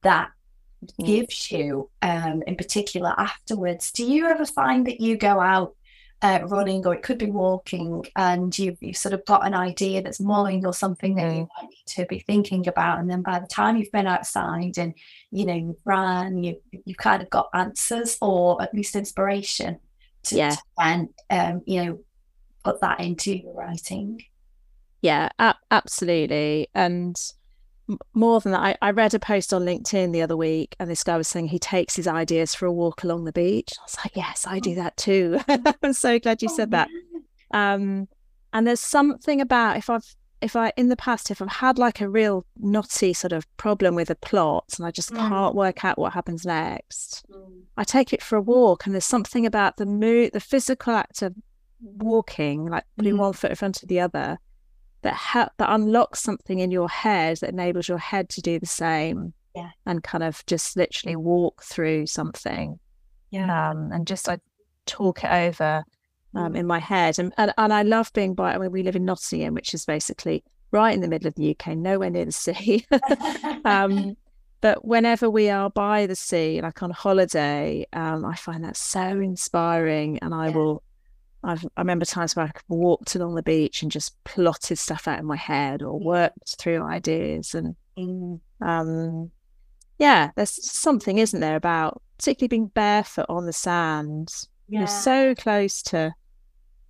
that 0.02 0.30
gives 1.04 1.50
you, 1.50 1.90
um, 2.02 2.42
in 2.46 2.56
particular 2.56 3.14
afterwards. 3.18 3.90
Do 3.92 4.04
you 4.04 4.26
ever 4.26 4.46
find 4.46 4.86
that 4.86 5.00
you 5.00 5.16
go 5.16 5.40
out 5.40 5.74
uh, 6.22 6.40
running, 6.46 6.86
or 6.86 6.94
it 6.94 7.02
could 7.02 7.18
be 7.18 7.30
walking, 7.30 8.04
and 8.16 8.58
you've, 8.58 8.78
you've 8.80 8.96
sort 8.96 9.12
of 9.12 9.24
got 9.26 9.46
an 9.46 9.54
idea 9.54 10.02
that's 10.02 10.18
mulling 10.20 10.64
or 10.66 10.72
something 10.72 11.14
that 11.16 11.34
you 11.34 11.42
Mm. 11.42 11.48
might 11.60 11.68
need 11.70 11.84
to 11.86 12.06
be 12.06 12.18
thinking 12.20 12.66
about, 12.68 12.98
and 13.00 13.10
then 13.10 13.22
by 13.22 13.38
the 13.38 13.46
time 13.46 13.76
you've 13.76 13.92
been 13.92 14.06
outside 14.06 14.78
and 14.78 14.94
you 15.30 15.44
know 15.44 15.54
you've 15.54 15.80
ran, 15.84 16.42
you 16.42 16.60
you've 16.84 16.96
kind 16.96 17.22
of 17.22 17.28
got 17.30 17.48
answers 17.54 18.16
or 18.22 18.60
at 18.62 18.72
least 18.74 18.96
inspiration 18.96 19.78
to, 20.24 20.36
Yeah. 20.36 20.56
then 20.78 21.10
um, 21.30 21.62
you 21.66 21.84
know 21.84 21.98
put 22.64 22.80
that 22.80 22.98
into 23.00 23.36
your 23.36 23.52
writing. 23.54 24.24
Yeah, 25.02 25.28
a- 25.38 25.54
absolutely. 25.70 26.68
And 26.74 27.14
more 28.14 28.40
than 28.40 28.52
that, 28.52 28.60
I, 28.60 28.76
I 28.82 28.90
read 28.90 29.14
a 29.14 29.18
post 29.18 29.52
on 29.54 29.64
LinkedIn 29.64 30.12
the 30.12 30.22
other 30.22 30.36
week, 30.36 30.74
and 30.80 30.90
this 30.90 31.04
guy 31.04 31.16
was 31.16 31.28
saying 31.28 31.48
he 31.48 31.58
takes 31.58 31.96
his 31.96 32.06
ideas 32.08 32.54
for 32.54 32.66
a 32.66 32.72
walk 32.72 33.04
along 33.04 33.24
the 33.24 33.32
beach. 33.32 33.72
I 33.78 33.82
was 33.84 33.96
like, 34.04 34.16
yes, 34.16 34.46
I 34.46 34.58
do 34.58 34.74
that 34.74 34.96
too. 34.96 35.38
I'm 35.82 35.92
so 35.92 36.18
glad 36.18 36.42
you 36.42 36.48
said 36.48 36.70
that. 36.72 36.88
Um, 37.52 38.08
and 38.52 38.66
there's 38.66 38.80
something 38.80 39.40
about 39.40 39.76
if 39.76 39.88
I've 39.90 40.16
if 40.42 40.54
I 40.54 40.70
in 40.76 40.88
the 40.90 40.96
past 40.96 41.30
if 41.30 41.40
I've 41.40 41.48
had 41.48 41.78
like 41.78 42.00
a 42.02 42.08
real 42.08 42.44
knotty 42.58 43.14
sort 43.14 43.32
of 43.32 43.46
problem 43.56 43.94
with 43.94 44.10
a 44.10 44.14
plot 44.14 44.74
and 44.76 44.86
I 44.86 44.90
just 44.90 45.10
Mm. 45.12 45.28
can't 45.28 45.54
work 45.54 45.82
out 45.84 45.98
what 45.98 46.12
happens 46.12 46.44
next, 46.44 47.24
Mm. 47.32 47.62
I 47.76 47.84
take 47.84 48.12
it 48.12 48.22
for 48.22 48.36
a 48.36 48.40
walk, 48.42 48.84
and 48.84 48.94
there's 48.94 49.04
something 49.04 49.46
about 49.46 49.76
the 49.78 49.86
mood, 49.86 50.32
the 50.32 50.40
physical 50.40 50.92
act 50.92 51.22
of 51.22 51.34
walking, 51.80 52.66
like 52.66 52.84
putting 52.96 53.14
Mhm. 53.14 53.18
one 53.18 53.32
foot 53.32 53.50
in 53.50 53.56
front 53.56 53.82
of 53.82 53.88
the 53.88 54.00
other, 54.00 54.38
that 55.06 55.14
help 55.14 55.52
that 55.58 55.72
unlocks 55.72 56.20
something 56.20 56.58
in 56.58 56.70
your 56.70 56.88
head 56.88 57.38
that 57.38 57.50
enables 57.50 57.88
your 57.88 57.98
head 57.98 58.28
to 58.30 58.40
do 58.42 58.58
the 58.60 58.66
same. 58.66 59.32
Yeah. 59.54 59.70
And 59.86 60.02
kind 60.02 60.22
of 60.22 60.44
just 60.46 60.76
literally 60.76 61.16
walk 61.16 61.62
through 61.62 62.06
something. 62.06 62.78
Yeah. 63.30 63.70
Um, 63.70 63.90
and 63.92 64.06
just 64.06 64.28
I 64.28 64.38
talk 64.84 65.24
it 65.24 65.30
over 65.30 65.84
um, 66.34 66.52
Mm. 66.52 66.58
in 66.58 66.66
my 66.66 66.78
head. 66.78 67.18
And, 67.18 67.32
and 67.38 67.52
and 67.56 67.72
I 67.72 67.82
love 67.82 68.12
being 68.12 68.34
by 68.34 68.54
I 68.54 68.58
mean 68.58 68.70
we 68.72 68.82
live 68.82 68.96
in 68.96 69.06
Nottingham, 69.06 69.54
which 69.54 69.72
is 69.72 69.86
basically 69.86 70.44
right 70.72 70.92
in 70.94 71.00
the 71.00 71.08
middle 71.08 71.28
of 71.28 71.34
the 71.36 71.50
UK, 71.58 71.74
nowhere 71.76 72.10
near 72.10 72.26
the 72.26 72.32
sea. 72.32 72.84
um, 73.64 74.16
but 74.60 74.84
whenever 74.84 75.30
we 75.30 75.48
are 75.48 75.70
by 75.70 76.06
the 76.06 76.16
sea, 76.16 76.60
like 76.60 76.82
on 76.82 76.90
holiday, 76.90 77.86
um, 77.92 78.24
I 78.24 78.34
find 78.34 78.64
that 78.64 78.76
so 78.76 79.00
inspiring. 79.00 80.18
And 80.20 80.34
I 80.34 80.48
Yeah. 80.48 80.56
will, 80.56 80.82
I've, 81.46 81.64
I 81.76 81.80
remember 81.80 82.04
times 82.04 82.34
where 82.34 82.46
I've 82.46 82.62
walked 82.68 83.14
along 83.14 83.34
the 83.34 83.42
beach 83.42 83.82
and 83.82 83.90
just 83.90 84.22
plotted 84.24 84.78
stuff 84.78 85.06
out 85.06 85.18
in 85.18 85.24
my 85.24 85.36
head 85.36 85.82
or 85.82 85.98
worked 85.98 86.56
through 86.58 86.82
ideas. 86.82 87.54
And 87.54 87.76
Mm. 87.98 88.40
um, 88.60 89.30
yeah, 89.98 90.30
there's 90.36 90.70
something, 90.70 91.16
isn't 91.16 91.40
there, 91.40 91.56
about 91.56 92.02
particularly 92.18 92.48
being 92.48 92.66
barefoot 92.66 93.26
on 93.30 93.46
the 93.46 93.52
sand. 93.54 94.28
Yeah. 94.68 94.80
You're 94.80 94.88
so 94.88 95.34
close 95.34 95.80
to 95.84 96.14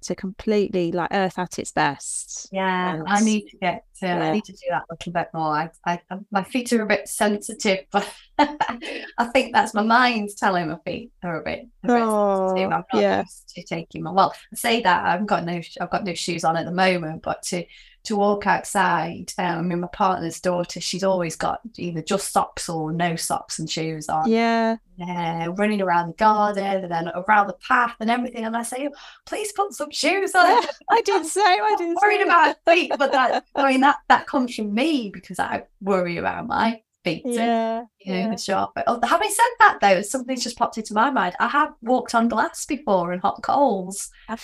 to 0.02 0.14
completely 0.14 0.92
like 0.92 1.08
earth 1.12 1.38
at 1.38 1.58
its 1.58 1.72
best. 1.72 2.48
Yeah, 2.52 3.02
I 3.06 3.22
need 3.22 3.48
to 3.50 3.56
get 3.58 3.84
to, 4.00 4.08
I 4.08 4.32
need 4.32 4.44
to 4.44 4.52
do 4.52 4.58
that 4.70 4.82
a 4.88 4.92
little 4.92 5.12
bit 5.12 5.28
more. 5.34 5.52
I, 5.52 5.70
I, 5.84 6.00
my 6.30 6.42
feet 6.44 6.72
are 6.72 6.82
a 6.82 6.86
bit 6.86 7.08
sensitive, 7.08 7.80
but 7.90 8.08
I 8.38 9.24
think 9.32 9.52
that's 9.52 9.74
my 9.74 9.82
mind 9.82 10.30
telling 10.36 10.68
my 10.68 10.78
feet 10.84 11.12
are 11.22 11.40
a 11.40 11.44
bit, 11.44 11.66
a 11.84 11.86
bit 11.86 12.02
Oh, 12.02 12.48
sensitive. 12.48 12.72
I'm 12.72 12.84
not 12.92 13.02
yeah. 13.02 13.20
used 13.20 13.48
to 13.54 13.62
taking 13.64 14.02
my, 14.02 14.10
well, 14.10 14.34
I 14.52 14.56
say 14.56 14.82
that 14.82 15.04
I've 15.06 15.26
got 15.26 15.44
no, 15.44 15.60
I've 15.80 15.90
got 15.90 16.04
no 16.04 16.14
shoes 16.14 16.44
on 16.44 16.56
at 16.56 16.66
the 16.66 16.72
moment, 16.72 17.22
but 17.22 17.42
to, 17.44 17.64
to 18.06 18.16
walk 18.16 18.46
outside, 18.46 19.32
um, 19.38 19.58
I 19.58 19.62
mean, 19.62 19.80
my 19.80 19.88
partner's 19.88 20.40
daughter, 20.40 20.80
she's 20.80 21.04
always 21.04 21.36
got 21.36 21.60
either 21.76 22.02
just 22.02 22.32
socks 22.32 22.68
or 22.68 22.92
no 22.92 23.16
socks 23.16 23.58
and 23.58 23.70
shoes 23.70 24.08
on. 24.08 24.30
Yeah. 24.30 24.76
Yeah, 24.96 25.48
running 25.56 25.82
around 25.82 26.08
the 26.08 26.14
garden 26.14 26.84
and 26.84 26.90
then 26.90 27.10
around 27.14 27.48
the 27.48 27.56
path 27.68 27.94
and 28.00 28.10
everything. 28.10 28.44
And 28.44 28.56
I 28.56 28.62
say, 28.62 28.88
please 29.26 29.52
put 29.52 29.74
some 29.74 29.90
shoes 29.90 30.34
on. 30.34 30.46
Yeah, 30.46 30.70
I 30.90 31.02
did 31.02 31.26
say, 31.26 31.40
I 31.42 31.74
did 31.78 31.96
worried 32.00 32.22
about 32.22 32.56
feet, 32.66 32.92
but 32.98 33.12
that 33.12 33.44
I 33.54 33.72
mean 33.72 33.82
that 33.82 33.96
that 34.08 34.26
comes 34.26 34.54
from 34.54 34.72
me 34.72 35.10
because 35.10 35.38
I 35.38 35.64
worry 35.82 36.16
about 36.16 36.46
my 36.46 36.80
feet. 37.06 37.22
Yeah. 37.24 37.84
you 38.00 38.12
know, 38.12 38.18
yeah. 38.18 38.36
the. 38.36 38.72
But 38.74 38.84
oh, 38.86 39.00
having 39.02 39.30
said 39.30 39.48
that, 39.60 39.78
though, 39.80 40.02
something's 40.02 40.42
just 40.42 40.58
popped 40.58 40.76
into 40.76 40.92
my 40.92 41.10
mind. 41.10 41.34
I 41.38 41.48
have 41.48 41.72
walked 41.82 42.14
on 42.14 42.28
glass 42.28 42.66
before 42.66 43.12
and 43.12 43.22
hot 43.22 43.42
coals. 43.42 44.10
Have 44.28 44.40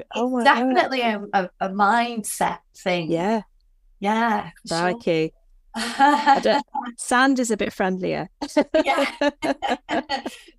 So? 0.00 0.02
Oh 0.14 0.42
definitely 0.42 1.02
a, 1.02 1.22
a, 1.32 1.50
a 1.60 1.68
mindset 1.68 2.58
thing. 2.76 3.10
Yeah. 3.10 3.42
yeah. 4.00 4.50
for 4.62 4.68
sure. 4.68 4.86
I 4.88 4.94
sand 6.96 7.38
is 7.38 7.50
a 7.50 7.56
bit 7.56 7.72
friendlier. 7.72 8.30
Yeah. 8.82 9.04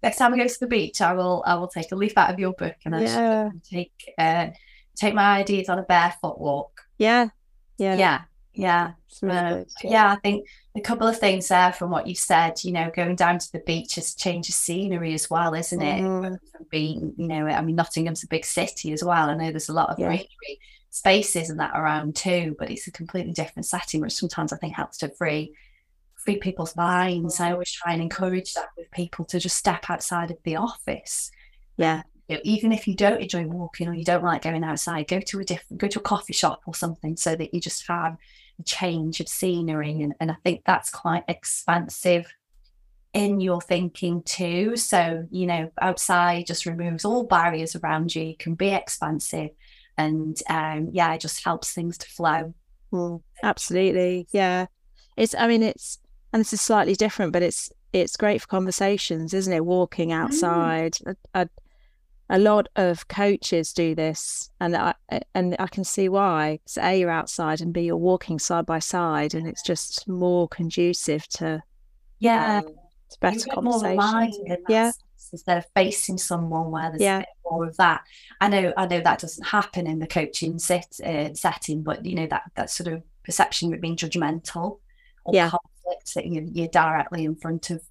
Next 0.04 0.17
time 0.17 0.34
I 0.34 0.38
go 0.38 0.48
to 0.48 0.60
the 0.60 0.67
beach, 0.67 1.02
I 1.02 1.13
will 1.13 1.43
I 1.46 1.56
will 1.56 1.67
take 1.67 1.91
a 1.91 1.96
leaf 1.96 2.17
out 2.17 2.32
of 2.32 2.39
your 2.39 2.54
book 2.54 2.76
and 2.86 2.93
actually 2.93 3.08
Yeah. 3.08 3.50
take 3.63 4.13
uh, 4.20 4.48
take 4.96 5.15
my 5.15 5.39
ideas 5.39 5.70
on 5.70 5.80
a 5.80 5.84
barefoot 5.84 6.39
walk. 6.39 6.82
Yeah. 7.00 7.30
Yeah. 7.80 7.96
Yeah, 7.96 8.22
yeah. 8.58 8.91
Really 9.22 9.65
good. 9.82 9.91
yeah, 9.91 10.12
I 10.12 10.15
think 10.17 10.48
a 10.76 10.82
couple 10.82 11.08
of 11.08 11.17
things 11.17 11.48
there 11.48 11.74
from 11.74 11.89
what 11.89 12.08
you 12.08 12.13
said, 12.15 12.63
you 12.63 12.72
know, 12.72 12.91
going 12.96 13.15
down 13.15 13.39
to 13.39 13.52
the 13.52 13.60
beach 13.60 13.98
is 13.98 14.13
change 14.15 14.50
of 14.50 14.56
scenery 14.56 15.13
as 15.13 15.30
well, 15.30 15.54
isn't 15.54 15.82
it? 15.82 16.02
Mhm. 16.04 16.38
Being, 16.70 17.13
you 17.17 17.28
know, 17.28 17.48
I 17.48 17.62
mean, 17.62 17.76
Nottingham's 17.76 18.24
a 18.24 18.28
big 18.28 18.46
city 18.46 18.91
as 18.93 19.04
well. 19.04 19.30
I 19.30 19.36
know 19.36 19.50
there's 19.50 19.70
a 19.70 19.74
lot 19.74 19.89
of 19.89 19.98
Yeah. 20.00 20.08
greenery 20.08 20.60
spaces 20.89 21.50
and 21.50 21.60
that 21.60 21.78
around 21.78 22.15
too, 22.15 22.56
but 22.60 22.70
it's 22.70 22.88
a 22.88 22.91
completely 22.91 23.34
different 23.34 23.65
setting, 23.65 24.02
which 24.02 24.13
sometimes 24.13 24.52
I 24.54 24.58
think 24.58 24.74
helps 24.76 24.98
to 25.00 25.10
free 25.10 25.54
free 26.15 26.38
people's 26.38 26.76
minds. 26.76 27.39
I 27.39 27.54
always 27.54 27.72
try 27.72 27.93
and 27.93 28.02
encourage 28.02 28.54
that 28.56 28.67
with 28.76 28.91
people 28.91 29.24
to 29.26 29.39
just 29.39 29.56
step 29.56 29.89
outside 29.89 30.30
of 30.30 30.38
the 30.43 30.58
office. 30.58 31.32
Yeah. 31.78 32.02
You 32.28 32.36
know, 32.36 32.41
even 32.43 32.74
if 32.74 32.86
you 32.88 32.96
don't 32.96 33.22
enjoy 33.22 33.46
walking 33.46 33.88
or 33.88 33.93
you 33.93 34.04
don't 34.04 34.24
like 34.26 34.41
going 34.41 34.63
outside, 34.65 35.08
go 35.08 35.22
to 35.22 35.39
a 35.39 35.46
different, 35.46 35.80
go 35.80 35.88
to 35.88 36.00
a 36.00 36.02
coffee 36.02 36.34
shop 36.34 36.63
or 36.67 36.76
something 36.76 37.15
so 37.15 37.34
that 37.36 37.54
you 37.54 37.62
just 37.62 37.88
have 37.88 38.17
change 38.65 39.20
of 39.20 39.28
scenery. 39.28 40.02
And, 40.02 40.13
and 40.20 40.32
I 40.32 40.36
think 40.43 40.63
that's 40.65 40.89
quite 40.89 41.24
expansive 41.28 42.26
in 43.13 43.39
your 43.39 43.62
thinking 43.62 44.22
too. 44.24 44.76
So, 44.76 45.26
you 45.32 45.48
know, 45.48 45.72
outside 45.82 46.46
just 46.46 46.65
removes 46.65 47.06
all 47.06 47.24
barriers 47.24 47.76
around 47.76 48.13
you, 48.15 48.36
can 48.38 48.56
be 48.56 48.70
expansive. 48.70 49.50
And 49.98 50.39
um, 50.50 50.89
yeah, 50.91 51.13
it 51.13 51.22
just 51.22 51.43
helps 51.43 51.74
things 51.74 51.98
to 52.00 52.08
flow. 52.08 52.54
Mm, 52.91 53.22
absolutely. 53.41 54.28
Yeah. 54.32 54.67
It's, 55.15 55.34
I 55.34 55.48
mean, 55.48 55.63
it's, 55.63 56.00
and 56.32 56.39
this 56.39 56.54
is 56.54 56.62
slightly 56.62 56.93
different, 56.93 57.34
but 57.34 57.41
it's, 57.41 57.72
it's 57.93 58.17
great 58.17 58.41
for 58.41 58.48
conversations, 58.48 59.34
isn't 59.34 59.54
it? 59.54 59.65
Walking 59.65 60.12
outside. 60.12 60.98
A, 61.06 61.15
a, 61.34 61.50
a 62.30 62.40
lot 62.40 62.68
of 62.76 63.08
coaches 63.08 63.72
do 63.74 63.96
this, 63.96 64.50
and 64.60 64.76
I 64.76 64.94
and 65.34 65.56
I 65.60 65.68
can 65.68 65.84
see 65.84 66.10
why. 66.10 66.60
So 66.66 66.82
a 66.82 67.00
you're 67.00 67.10
outside, 67.10 67.62
and 67.62 67.74
b 67.74 67.82
you're 67.82 67.96
walking 67.98 68.40
side 68.40 68.66
by 68.66 68.80
side, 68.80 69.34
and 69.34 69.48
it's 69.48 69.63
just 69.63 70.08
more 70.08 70.48
conducive 70.50 71.28
to 71.30 71.62
Yeah. 72.20 72.60
um, 72.60 72.66
to 73.10 73.20
better 73.22 73.50
conversation. 73.50 74.58
Yeah. 74.68 74.92
instead 75.34 75.58
of 75.58 75.66
facing 75.76 76.18
someone 76.18 76.72
where 76.72 76.90
there's 76.90 77.02
Yeah. 77.02 77.18
a 77.18 77.20
bit 77.20 77.28
more 77.52 77.66
of 77.68 77.76
that. 77.78 78.02
I 78.40 78.48
know, 78.48 78.72
I 78.78 78.86
know 78.88 79.02
that 79.02 79.20
doesn't 79.20 79.46
happen 79.46 79.86
in 79.86 80.00
the 80.00 80.08
coaching 80.08 80.58
set, 80.58 80.88
uh, 81.04 81.34
setting, 81.34 81.84
but 81.84 82.06
you 82.06 82.16
know 82.16 82.28
that 82.28 82.44
that 82.56 82.70
sort 82.70 82.88
of 82.88 83.04
perception 83.26 83.74
of 83.74 83.82
being 83.82 83.98
judgmental 83.98 84.80
or 85.26 85.34
Yeah. 85.34 85.50
conflict 85.50 86.13
that 86.16 86.26
you, 86.28 86.50
you're 86.54 86.70
directly 86.70 87.26
in 87.26 87.36
front 87.36 87.70
of 87.72 87.82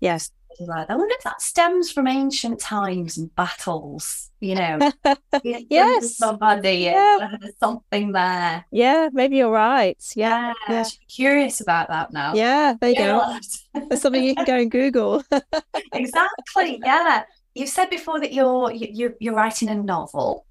Yes. 0.00 0.30
Like, 0.60 0.90
I 0.90 0.96
wonder 0.96 1.14
if 1.16 1.24
that 1.24 1.40
stems 1.40 1.90
from 1.90 2.06
ancient 2.06 2.60
times 2.60 3.16
and 3.16 3.34
battles, 3.34 4.30
you 4.40 4.54
know. 4.54 4.90
yes. 5.42 6.16
Somebody, 6.16 6.78
yeah. 6.78 7.36
something 7.58 8.12
there. 8.12 8.64
Yeah, 8.70 9.08
maybe 9.12 9.36
you're 9.36 9.50
right. 9.50 10.02
Yeah. 10.14 10.52
yeah. 10.68 10.74
yeah. 10.74 10.84
Curious 11.08 11.60
about 11.60 11.88
that 11.88 12.12
now. 12.12 12.34
Yeah, 12.34 12.74
there 12.80 12.90
you 12.90 12.96
yeah. 12.98 13.38
go. 13.74 13.86
There's 13.88 14.02
something 14.02 14.22
you 14.22 14.34
can 14.34 14.44
go 14.44 14.56
and 14.56 14.70
Google. 14.70 15.22
exactly. 15.92 16.80
Yeah. 16.84 17.24
You 17.54 17.66
said 17.66 17.90
before 17.90 18.20
that 18.20 18.32
you're 18.32 18.72
you're 18.72 19.14
you're 19.20 19.34
writing 19.34 19.68
a 19.68 19.74
novel. 19.74 20.46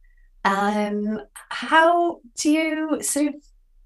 Um, 0.46 1.22
how 1.50 2.20
do 2.36 2.50
you 2.50 3.02
sort 3.02 3.28
of 3.28 3.36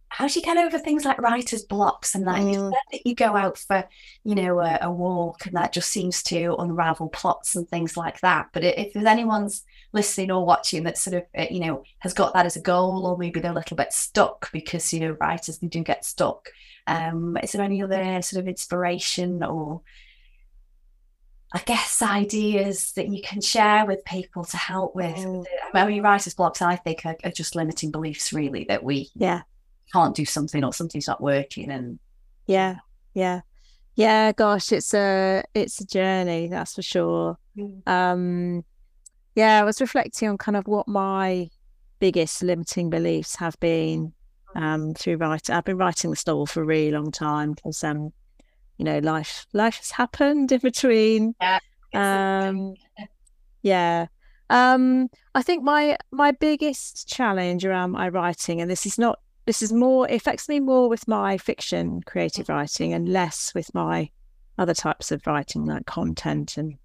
how 0.09 0.27
do 0.27 0.39
you 0.39 0.45
get 0.45 0.57
over 0.57 0.79
things 0.79 1.05
like 1.05 1.21
writer's 1.21 1.63
blocks 1.63 2.15
and 2.15 2.25
that? 2.27 2.39
Mm. 2.39 2.47
You 2.47 2.53
said 2.53 2.71
that 2.91 3.05
you 3.05 3.15
go 3.15 3.35
out 3.35 3.57
for, 3.57 3.87
you 4.23 4.35
know, 4.35 4.59
a, 4.59 4.79
a, 4.83 4.91
walk 4.91 5.45
and 5.45 5.55
that 5.55 5.73
just 5.73 5.89
seems 5.89 6.23
to 6.23 6.55
unravel 6.57 7.09
plots 7.09 7.55
and 7.55 7.67
things 7.67 7.97
like 7.97 8.19
that. 8.21 8.47
But 8.53 8.63
if 8.63 8.93
there's 8.93 9.05
anyone's 9.05 9.63
listening 9.91 10.31
or 10.31 10.45
watching 10.45 10.83
that 10.83 10.97
sort 10.97 11.17
of, 11.17 11.23
uh, 11.37 11.47
you 11.51 11.59
know, 11.59 11.83
has 11.99 12.13
got 12.13 12.33
that 12.33 12.45
as 12.45 12.55
a 12.55 12.61
goal 12.61 13.05
or 13.05 13.17
maybe 13.17 13.39
they're 13.39 13.51
a 13.51 13.55
little 13.55 13.77
bit 13.77 13.91
stuck 13.91 14.51
because, 14.51 14.93
you 14.93 15.01
know, 15.01 15.17
writers, 15.19 15.59
they 15.59 15.67
do 15.67 15.83
get 15.83 16.05
stuck. 16.05 16.49
Um, 16.87 17.37
is 17.43 17.51
there 17.51 17.61
any 17.61 17.83
other 17.83 18.21
sort 18.21 18.39
of 18.39 18.47
inspiration 18.47 19.43
or 19.43 19.81
I 21.53 21.59
guess 21.59 22.01
ideas 22.01 22.93
that 22.93 23.07
you 23.09 23.21
can 23.21 23.41
share 23.41 23.85
with 23.85 24.03
people 24.03 24.43
to 24.45 24.57
help 24.57 24.95
with. 24.95 25.15
Mm. 25.15 25.45
I 25.73 25.85
mean, 25.87 26.03
writers' 26.03 26.33
blocks, 26.33 26.61
I 26.61 26.75
think, 26.75 27.05
are, 27.05 27.15
are, 27.23 27.31
just 27.31 27.55
limiting 27.55 27.89
beliefs, 27.89 28.33
really, 28.33 28.65
that 28.65 28.83
we 28.83 29.09
yeah 29.15 29.43
can't 29.91 30.15
do 30.15 30.25
something 30.25 30.63
or 30.63 30.73
something's 30.73 31.07
not 31.07 31.21
working 31.21 31.71
and 31.71 31.99
yeah 32.45 32.77
yeah. 33.13 33.41
Yeah 33.95 34.31
gosh 34.31 34.71
it's 34.71 34.93
a 34.93 35.43
it's 35.53 35.81
a 35.81 35.85
journey 35.85 36.47
that's 36.47 36.75
for 36.75 36.83
sure. 36.83 37.37
Mm. 37.57 37.87
um 37.87 38.65
yeah 39.33 39.59
i 39.59 39.63
was 39.63 39.81
reflecting 39.81 40.29
on 40.29 40.37
kind 40.37 40.55
of 40.55 40.67
what 40.67 40.87
my 40.87 41.49
biggest 41.99 42.43
limiting 42.43 42.91
beliefs 42.91 43.35
have 43.37 43.59
been 43.59 44.13
um 44.55 44.93
through 44.93 45.17
writing 45.17 45.55
i've 45.55 45.65
been 45.65 45.77
writing 45.77 46.11
the 46.11 46.23
novel 46.27 46.45
for 46.45 46.61
a 46.61 46.65
really 46.65 46.91
long 46.91 47.11
time 47.11 47.53
because 47.53 47.83
um 47.83 48.13
you 48.77 48.85
know 48.85 48.99
life 48.99 49.47
life 49.53 49.77
has 49.77 49.91
happened 49.91 50.51
in 50.51 50.59
between. 50.59 51.33
Yeah 51.41 51.59
um 51.93 52.75
yeah. 53.63 54.07
Um 54.49 55.09
i 55.35 55.41
think 55.41 55.63
my 55.63 55.97
my 56.11 56.31
biggest 56.31 57.07
challenge 57.07 57.65
around 57.65 57.91
my 57.91 58.07
writing 58.09 58.61
and 58.61 58.69
this 58.69 58.85
is 58.85 58.97
not 58.97 59.19
this 59.47 59.61
is 59.61 59.73
more 59.73 60.07
it 60.07 60.15
affects 60.15 60.47
me 60.47 60.59
more 60.59 60.87
with 60.89 61.07
my 61.07 61.37
fiction 61.37 62.01
creative 62.05 62.49
writing 62.49 62.93
and 62.93 63.09
less 63.09 63.53
with 63.55 63.73
my 63.73 64.09
other 64.57 64.73
types 64.73 65.11
of 65.11 65.25
writing 65.25 65.65
like 65.65 65.85
content 65.85 66.57
and 66.57 66.77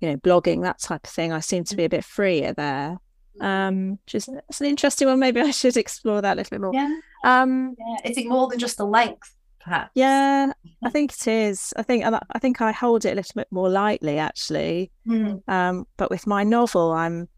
you 0.00 0.10
know 0.10 0.16
blogging 0.16 0.62
that 0.62 0.80
type 0.80 1.06
of 1.06 1.10
thing. 1.10 1.32
I 1.32 1.40
seem 1.40 1.64
to 1.64 1.76
be 1.76 1.84
a 1.84 1.88
bit 1.88 2.04
freer 2.04 2.52
there. 2.52 2.98
Um 3.40 3.98
just 4.06 4.28
it's 4.48 4.60
an 4.60 4.66
interesting 4.66 5.08
one. 5.08 5.20
Maybe 5.20 5.40
i 5.40 5.50
should 5.50 5.76
explore 5.76 6.20
that 6.20 6.34
a 6.34 6.36
little 6.36 6.50
bit 6.50 6.60
more. 6.60 6.74
Yeah. 6.74 6.98
Um 7.24 7.76
yeah. 7.78 8.10
is 8.10 8.18
it 8.18 8.26
more 8.26 8.48
than 8.48 8.58
just 8.58 8.76
the 8.76 8.86
length 8.86 9.34
perhaps? 9.60 9.92
Yeah 9.94 10.52
i 10.82 10.90
think 10.90 11.12
it 11.12 11.28
is. 11.28 11.72
I 11.76 11.84
think 11.84 12.04
i 12.04 12.38
think 12.40 12.60
i 12.60 12.72
hold 12.72 13.04
it 13.04 13.12
a 13.12 13.14
little 13.14 13.32
bit 13.36 13.48
more 13.52 13.70
lightly 13.70 14.18
actually. 14.18 14.90
Mm. 15.06 15.42
um 15.48 15.86
but 15.96 16.10
with 16.10 16.26
my 16.26 16.42
novel 16.42 16.90
i'm 16.90 17.28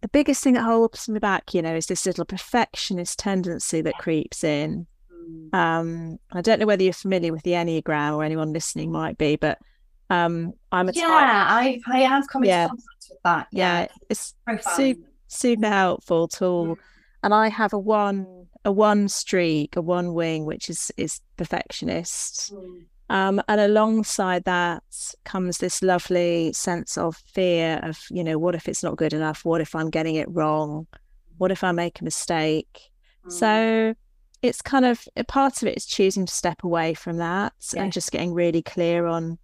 the 0.00 0.08
biggest 0.08 0.42
thing 0.42 0.54
that 0.54 0.62
holds 0.62 1.08
me 1.08 1.18
back, 1.18 1.54
you 1.54 1.62
know, 1.62 1.74
is 1.74 1.86
this 1.86 2.06
little 2.06 2.24
perfectionist 2.24 3.18
tendency 3.18 3.80
that 3.82 3.98
creeps 3.98 4.44
in. 4.44 4.86
Mm. 5.12 5.54
Um, 5.54 6.18
I 6.32 6.40
don't 6.40 6.60
know 6.60 6.66
whether 6.66 6.82
you're 6.82 6.92
familiar 6.92 7.32
with 7.32 7.42
the 7.42 7.52
Enneagram 7.52 8.16
or 8.16 8.24
anyone 8.24 8.52
listening 8.52 8.92
might 8.92 9.18
be, 9.18 9.36
but 9.36 9.58
um, 10.10 10.52
I'm 10.72 10.88
a 10.88 10.92
yeah, 10.92 11.06
type. 11.06 11.18
I 11.18 11.80
I 11.86 11.98
have 12.00 12.26
come 12.28 12.42
into 12.42 12.48
yeah. 12.48 12.66
contact 12.68 13.06
with 13.10 13.18
that. 13.24 13.46
Yeah, 13.52 13.80
yeah 13.80 13.88
it's 14.08 14.34
super, 14.74 15.06
super 15.28 15.68
helpful 15.68 16.28
tool, 16.28 16.76
mm. 16.76 16.78
and 17.22 17.32
I 17.32 17.48
have 17.48 17.72
a 17.72 17.78
one 17.78 18.46
a 18.64 18.72
one 18.72 19.08
streak, 19.08 19.76
a 19.76 19.82
one 19.82 20.12
wing, 20.14 20.44
which 20.44 20.68
is 20.68 20.90
is 20.96 21.20
perfectionist. 21.36 22.52
Mm. 22.52 22.86
Um, 23.10 23.42
and 23.48 23.60
alongside 23.60 24.44
that 24.44 24.84
comes 25.24 25.58
this 25.58 25.82
lovely 25.82 26.52
sense 26.52 26.96
of 26.96 27.16
fear 27.16 27.80
of, 27.82 27.98
you 28.08 28.22
know, 28.22 28.38
what 28.38 28.54
if 28.54 28.68
it's 28.68 28.84
not 28.84 28.96
good 28.96 29.12
enough? 29.12 29.44
What 29.44 29.60
if 29.60 29.74
I'm 29.74 29.90
getting 29.90 30.14
it 30.14 30.28
wrong? 30.30 30.86
What 31.36 31.50
if 31.50 31.64
I 31.64 31.72
make 31.72 32.00
a 32.00 32.04
mistake? 32.04 32.92
Mm. 33.26 33.32
So 33.32 33.94
it's 34.42 34.62
kind 34.62 34.84
of 34.84 35.08
a 35.16 35.24
part 35.24 35.60
of 35.60 35.66
it 35.66 35.76
is 35.76 35.86
choosing 35.86 36.24
to 36.24 36.32
step 36.32 36.62
away 36.62 36.94
from 36.94 37.16
that 37.16 37.52
yeah. 37.74 37.82
and 37.82 37.92
just 37.92 38.12
getting 38.12 38.32
really 38.32 38.62
clear 38.62 39.06
on 39.06 39.38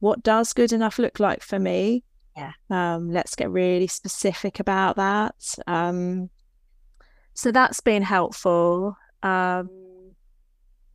what 0.00 0.24
does 0.24 0.52
good 0.52 0.72
enough 0.72 0.98
look 0.98 1.20
like 1.20 1.44
for 1.44 1.60
me. 1.60 2.02
Yeah. 2.36 2.52
Um, 2.70 3.12
let's 3.12 3.36
get 3.36 3.50
really 3.50 3.86
specific 3.86 4.58
about 4.58 4.96
that. 4.96 5.54
Um, 5.68 6.28
so 7.34 7.52
that's 7.52 7.80
been 7.80 8.02
helpful. 8.02 8.96
Um, 9.22 9.70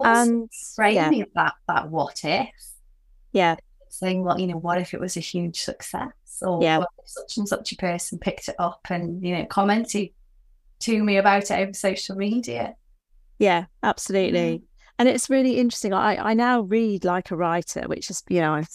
and 0.06 0.50
framing 0.76 1.20
yeah. 1.20 1.26
that 1.36 1.54
that 1.68 1.90
what 1.90 2.20
if 2.24 2.50
yeah 3.32 3.56
saying 3.90 4.24
well 4.24 4.40
you 4.40 4.48
know 4.48 4.58
what 4.58 4.80
if 4.80 4.94
it 4.94 5.00
was 5.00 5.18
a 5.18 5.22
huge 5.22 5.62
success 5.62 6.12
or 6.42 6.62
yeah. 6.62 6.84
such 7.06 7.38
and 7.38 7.48
such 7.48 7.72
a 7.72 7.76
person 7.76 8.18
picked 8.18 8.48
it 8.48 8.56
up 8.58 8.82
and 8.90 9.24
you 9.24 9.36
know 9.36 9.46
commented 9.46 10.10
to 10.80 11.04
me 11.04 11.18
about 11.18 11.44
it 11.44 11.52
over 11.52 11.74
social 11.74 12.16
media 12.16 12.74
yeah 13.38 13.66
absolutely 13.84 14.60
mm. 14.60 14.62
and 14.98 15.10
it's 15.10 15.30
really 15.30 15.58
interesting 15.58 15.94
i 15.94 16.16
i 16.32 16.34
now 16.34 16.62
read 16.62 17.04
like 17.04 17.32
a 17.32 17.36
writer 17.36 17.84
which 17.88 18.10
is 18.10 18.24
you 18.30 18.40
know 18.40 18.54
i, 18.54 18.66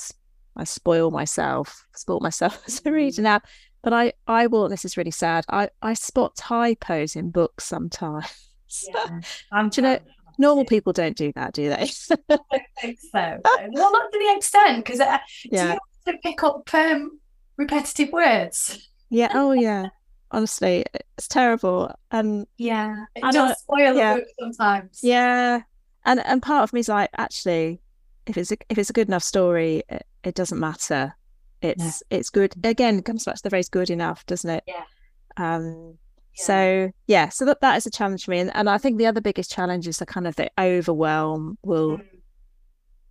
I 0.57 0.65
spoil 0.65 1.11
myself 1.11 1.87
spoil 1.95 2.21
myself 2.21 2.63
as 2.67 2.83
a 2.85 2.93
reader 2.93 3.23
mm. 3.23 3.25
now 3.25 3.41
but 3.83 3.93
i 3.93 4.13
i 4.27 4.47
will 4.47 4.69
this 4.69 4.85
is 4.85 4.97
really 4.97 5.11
sad 5.11 5.45
i 5.49 5.69
i 5.83 5.95
spot 5.95 6.37
typos 6.37 7.17
in 7.17 7.31
books 7.31 7.65
sometimes 7.65 8.51
yeah, 8.89 9.21
I'm 9.53 9.69
do 9.71 9.81
you 9.81 9.87
know 9.87 9.99
normal 10.39 10.65
people 10.65 10.93
don't 10.93 11.17
do 11.17 11.33
that, 11.35 11.53
do 11.53 11.69
they? 11.69 11.91
I 12.11 12.17
don't 12.29 12.63
think 12.81 12.99
so. 13.01 13.41
well, 13.45 13.93
not 13.93 14.13
to 14.13 14.19
the 14.19 14.35
extent, 14.37 14.85
because 14.85 15.01
uh, 15.01 15.19
yeah. 15.45 15.77
do 16.05 16.13
you 16.13 16.19
pick 16.23 16.43
up 16.43 16.73
um, 16.75 17.19
repetitive 17.57 18.13
words? 18.13 18.89
Yeah. 19.11 19.31
Oh, 19.35 19.53
yeah. 19.53 19.89
Honestly, 20.31 20.85
it's 21.17 21.29
terrible. 21.29 21.95
And 22.11 22.47
yeah, 22.59 23.05
it 23.15 23.33
does 23.33 23.59
spoil 23.61 23.95
yeah. 23.95 24.15
the 24.15 24.21
book 24.21 24.29
sometimes. 24.41 25.01
Yeah, 25.03 25.61
and 26.05 26.21
and 26.21 26.43
part 26.43 26.65
of 26.65 26.73
me 26.73 26.81
is 26.81 26.89
like, 26.89 27.11
actually, 27.17 27.81
if 28.27 28.37
it's 28.37 28.51
a, 28.51 28.57
if 28.69 28.77
it's 28.77 28.91
a 28.91 28.93
good 28.93 29.09
enough 29.09 29.23
story, 29.23 29.85
it, 29.89 30.05
it 30.25 30.35
doesn't 30.35 30.59
matter. 30.59 31.15
It's 31.63 32.03
it's 32.11 32.31
good. 32.31 32.55
Again, 32.65 32.99
it 32.99 33.05
comes 33.05 33.25
back 33.25 33.37
to 33.37 33.43
the 33.43 33.51
phrase 33.51 33.69
"good 33.69 33.89
enough," 33.89 34.27
doesn't 34.27 34.51
it? 34.51 34.65
Yeah. 34.67 34.85
Um, 35.37 35.99
so 36.37 36.91
yeah, 37.07 37.29
so 37.31 37.45
that, 37.47 37.61
that 37.61 37.77
is 37.77 37.87
a 37.87 37.91
challenge 37.91 38.25
for 38.25 38.31
me. 38.31 38.41
And, 38.41 38.55
and 38.55 38.69
I 38.69 38.79
think 38.79 38.99
the 38.99 39.07
other 39.07 39.21
biggest 39.21 39.51
challenge 39.51 39.89
is 39.89 39.99
the 39.99 40.07
kind 40.07 40.27
of 40.27 40.37
the 40.37 40.51
overwhelm 40.59 41.59
will. 41.63 41.99
Mm. 41.99 42.05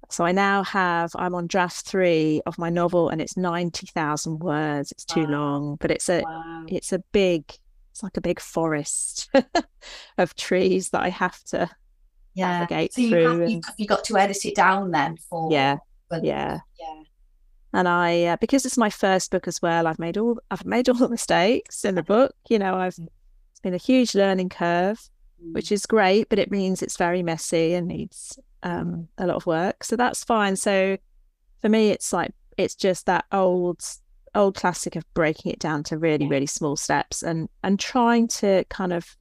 So 0.09 0.23
I 0.23 0.31
now 0.31 0.63
have 0.63 1.11
I'm 1.15 1.33
on 1.33 1.47
draft 1.47 1.85
three 1.85 2.41
of 2.45 2.59
my 2.59 2.69
novel 2.69 3.09
and 3.09 3.19
it's 3.19 3.35
ninety 3.35 3.87
thousand 3.87 4.39
words. 4.39 4.91
It's 4.91 5.05
too 5.05 5.23
wow. 5.23 5.31
long, 5.31 5.77
but 5.79 5.89
it's 5.89 6.07
a 6.09 6.21
wow. 6.21 6.65
it's 6.67 6.93
a 6.93 6.99
big 7.11 7.43
it's 7.91 8.03
like 8.03 8.17
a 8.17 8.21
big 8.21 8.39
forest 8.39 9.29
of 10.17 10.35
trees 10.35 10.89
that 10.89 11.01
I 11.01 11.09
have 11.09 11.43
to 11.45 11.69
yeah. 12.35 12.59
navigate 12.59 12.93
so 12.93 13.01
you 13.01 13.09
through. 13.09 13.23
Have, 13.23 13.41
and... 13.41 13.51
you, 13.51 13.61
you 13.77 13.87
got 13.87 14.03
to 14.05 14.17
edit 14.17 14.45
it 14.45 14.55
down 14.55 14.91
then 14.91 15.17
for 15.17 15.51
yeah 15.51 15.77
yeah 16.21 16.59
yeah 16.79 17.03
and 17.75 17.89
I 17.89 18.23
uh, 18.23 18.37
because 18.37 18.65
it's 18.65 18.77
my 18.77 18.89
first 18.89 19.31
book 19.31 19.49
as 19.49 19.61
well. 19.61 19.85
I've 19.85 19.99
made 19.99 20.17
all 20.17 20.39
I've 20.49 20.65
made 20.65 20.87
all 20.87 20.95
the 20.95 21.09
mistakes 21.09 21.83
in 21.83 21.95
the 21.95 22.03
book. 22.13 22.33
You 22.47 22.57
know, 22.57 22.75
I've 22.75 22.97
it's 22.97 23.09
been 23.65 23.73
a 23.73 23.77
huge 23.77 24.13
learning 24.13 24.47
curve, 24.49 25.09
which 25.51 25.69
mm. 25.69 25.71
is 25.73 25.85
great, 25.87 26.29
but 26.29 26.39
it 26.39 26.51
means 26.51 26.81
it's 26.81 26.97
very 26.97 27.23
messy 27.23 27.73
and 27.73 27.87
needs 27.87 28.39
um, 28.61 29.07
a 29.17 29.25
lot 29.25 29.35
of 29.35 29.45
work. 29.47 29.83
So 29.83 29.95
that's 29.95 30.23
fine. 30.23 30.55
So 30.55 30.97
for 31.61 31.67
me, 31.67 31.89
it's 31.89 32.13
like 32.13 32.31
it's 32.57 32.75
just 32.75 33.07
that 33.07 33.25
old 33.31 33.81
old 34.35 34.55
classic 34.55 34.95
of 34.95 35.03
breaking 35.13 35.51
it 35.51 35.59
down 35.59 35.81
to 35.81 35.97
really 35.97 36.27
really 36.27 36.45
small 36.45 36.75
steps 36.75 37.23
and 37.23 37.47
and 37.63 37.79
trying 37.79 38.27
to 38.27 38.65
kind 38.69 38.91
of 38.91 39.15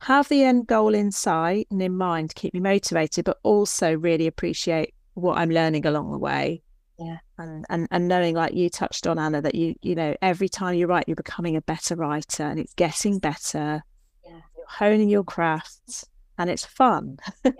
have 0.00 0.26
the 0.28 0.42
end 0.42 0.66
goal 0.66 0.94
in 0.94 1.12
sight 1.12 1.66
and 1.70 1.82
in 1.82 1.94
mind 1.94 2.30
to 2.30 2.34
keep 2.34 2.54
me 2.54 2.60
motivated 2.60 3.26
but 3.26 3.38
also 3.42 3.94
really 3.94 4.26
appreciate 4.26 4.94
what 5.12 5.36
i'm 5.36 5.50
learning 5.50 5.84
along 5.84 6.10
the 6.10 6.18
way 6.18 6.62
yeah 6.98 7.16
and, 7.38 7.64
and 7.68 7.88
and 7.90 8.08
knowing 8.08 8.34
like 8.34 8.54
you 8.54 8.70
touched 8.70 9.06
on 9.06 9.18
anna 9.18 9.42
that 9.42 9.54
you 9.54 9.74
you 9.82 9.94
know 9.94 10.14
every 10.22 10.48
time 10.48 10.74
you 10.74 10.86
write 10.86 11.04
you're 11.08 11.16
becoming 11.16 11.56
a 11.56 11.62
better 11.62 11.96
writer 11.96 12.44
and 12.44 12.58
it's 12.58 12.74
getting 12.74 13.18
better. 13.18 13.82
Yeah. 14.24 14.40
you're 14.56 14.66
honing 14.68 15.08
your 15.08 15.24
craft 15.24 16.04
and 16.38 16.50
it's 16.50 16.64
fun. 16.64 17.18
Yeah. 17.44 17.52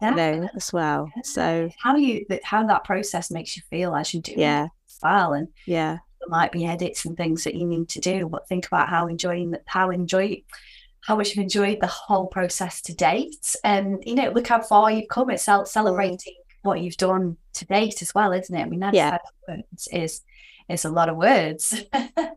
yeah. 0.00 0.10
you 0.10 0.16
know 0.16 0.48
as 0.54 0.72
well. 0.72 1.10
So 1.22 1.70
how 1.78 1.96
you 1.96 2.26
how 2.44 2.66
that 2.66 2.84
process 2.84 3.30
makes 3.30 3.56
you 3.56 3.62
feel 3.70 3.94
as 3.94 4.12
you 4.12 4.20
do 4.20 4.34
yeah. 4.36 4.68
well 5.02 5.32
and 5.32 5.48
yeah. 5.66 5.98
there 6.20 6.28
might 6.28 6.52
be 6.52 6.66
edits 6.66 7.04
and 7.04 7.16
things 7.16 7.44
that 7.44 7.54
you 7.54 7.66
need 7.66 7.88
to 7.90 8.00
do. 8.00 8.28
But 8.28 8.48
think 8.48 8.66
about 8.66 8.88
how 8.88 9.06
enjoying 9.06 9.54
how 9.66 9.90
enjoy 9.90 10.42
how 11.02 11.16
much 11.16 11.30
you've 11.30 11.42
enjoyed 11.42 11.80
the 11.80 11.88
whole 11.88 12.26
process 12.26 12.80
to 12.82 12.94
date. 12.94 13.54
And 13.64 14.02
you 14.06 14.14
know 14.14 14.30
look 14.30 14.48
how 14.48 14.60
far 14.60 14.90
you've 14.90 15.08
come 15.08 15.30
it's 15.30 15.46
mm. 15.46 15.66
celebrating 15.66 16.34
what 16.62 16.80
you've 16.80 16.96
done 16.96 17.36
to 17.54 17.64
date 17.66 18.02
as 18.02 18.14
well, 18.14 18.32
isn't 18.32 18.54
it? 18.54 18.62
I 18.62 18.66
mean, 18.66 18.80
that's 18.80 18.96
yeah. 18.96 19.18
words 19.48 19.88
is 19.92 20.22
is 20.68 20.84
a 20.84 20.90
lot 20.90 21.08
of 21.08 21.16
words. 21.16 21.84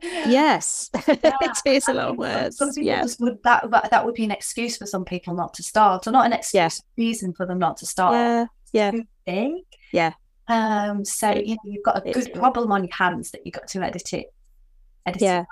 yes, 0.01 0.89
it 1.07 1.59
is 1.65 1.87
a 1.87 1.93
lot 1.93 2.09
of 2.09 2.17
words. 2.17 2.57
Some 2.57 2.69
people 2.69 2.83
yes. 2.83 3.19
would 3.19 3.41
that 3.43 3.69
that 3.91 4.05
would 4.05 4.15
be 4.15 4.25
an 4.25 4.31
excuse 4.31 4.77
for 4.77 4.85
some 4.85 5.05
people 5.05 5.33
not 5.33 5.53
to 5.55 5.63
start, 5.63 6.07
or 6.07 6.11
not 6.11 6.25
an 6.25 6.33
excuse, 6.33 6.53
yes. 6.53 6.83
reason 6.97 7.33
for 7.33 7.45
them 7.45 7.59
not 7.59 7.77
to 7.77 7.85
start. 7.85 8.13
Yeah, 8.13 8.45
yeah, 8.73 9.01
big. 9.25 9.63
Yeah. 9.91 10.13
Um. 10.47 11.05
So 11.05 11.31
you 11.31 11.55
know 11.55 11.61
you've 11.65 11.83
got 11.83 12.05
a 12.05 12.11
good 12.11 12.33
problem 12.33 12.71
on 12.71 12.83
your 12.83 12.93
hands 12.93 13.31
that 13.31 13.41
you've 13.45 13.55
got 13.55 13.67
to 13.69 13.81
edit 13.81 14.13
it. 14.13 14.33
Edit 15.05 15.21
yeah. 15.21 15.45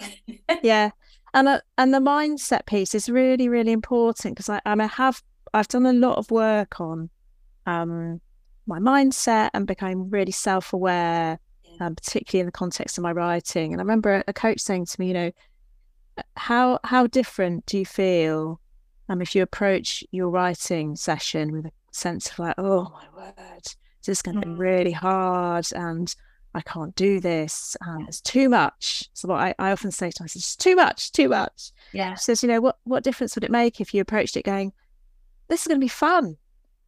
It 0.00 0.60
yeah. 0.62 0.90
And 1.34 1.48
uh, 1.48 1.60
and 1.78 1.94
the 1.94 1.98
mindset 1.98 2.66
piece 2.66 2.94
is 2.94 3.08
really 3.08 3.48
really 3.48 3.72
important 3.72 4.34
because 4.34 4.48
I, 4.48 4.60
I 4.64 4.86
have 4.86 5.22
I've 5.52 5.68
done 5.68 5.86
a 5.86 5.92
lot 5.92 6.18
of 6.18 6.30
work 6.30 6.80
on 6.80 7.10
um 7.66 8.20
my 8.66 8.78
mindset 8.78 9.50
and 9.54 9.66
became 9.66 10.10
really 10.10 10.32
self 10.32 10.72
aware 10.72 11.38
um, 11.80 11.94
particularly 11.94 12.40
in 12.40 12.46
the 12.46 12.52
context 12.52 12.98
of 12.98 13.02
my 13.02 13.12
writing. 13.12 13.72
And 13.72 13.80
I 13.80 13.84
remember 13.84 14.22
a 14.28 14.32
coach 14.32 14.60
saying 14.60 14.86
to 14.86 15.00
me, 15.00 15.08
you 15.08 15.14
know, 15.14 15.32
how 16.36 16.78
how 16.84 17.06
different 17.06 17.64
do 17.66 17.78
you 17.78 17.86
feel 17.86 18.60
um, 19.08 19.22
if 19.22 19.34
you 19.34 19.42
approach 19.42 20.04
your 20.10 20.28
writing 20.28 20.94
session 20.94 21.52
with 21.52 21.66
a 21.66 21.72
sense 21.90 22.30
of 22.30 22.38
like, 22.38 22.54
oh 22.58 22.92
my 22.92 23.24
word, 23.24 23.62
this 24.04 24.18
is 24.18 24.22
going 24.22 24.40
to 24.40 24.46
be 24.46 24.54
mm. 24.54 24.58
really 24.58 24.92
hard 24.92 25.66
and 25.74 26.14
I 26.54 26.60
can't 26.60 26.94
do 26.94 27.20
this 27.20 27.76
and 27.80 28.06
it's 28.08 28.20
too 28.20 28.48
much. 28.48 29.08
So 29.14 29.28
what 29.28 29.40
I, 29.40 29.54
I 29.58 29.72
often 29.72 29.92
say 29.92 30.10
to 30.10 30.22
myself, 30.22 30.36
it's 30.36 30.56
too 30.56 30.76
much, 30.76 31.12
too 31.12 31.28
much. 31.28 31.72
Yeah. 31.92 32.14
She 32.16 32.24
says, 32.24 32.42
you 32.42 32.48
know, 32.48 32.60
what 32.60 32.78
what 32.84 33.04
difference 33.04 33.34
would 33.34 33.44
it 33.44 33.50
make 33.50 33.80
if 33.80 33.94
you 33.94 34.02
approached 34.02 34.36
it 34.36 34.44
going, 34.44 34.72
this 35.48 35.62
is 35.62 35.68
going 35.68 35.80
to 35.80 35.84
be 35.84 35.88
fun. 35.88 36.36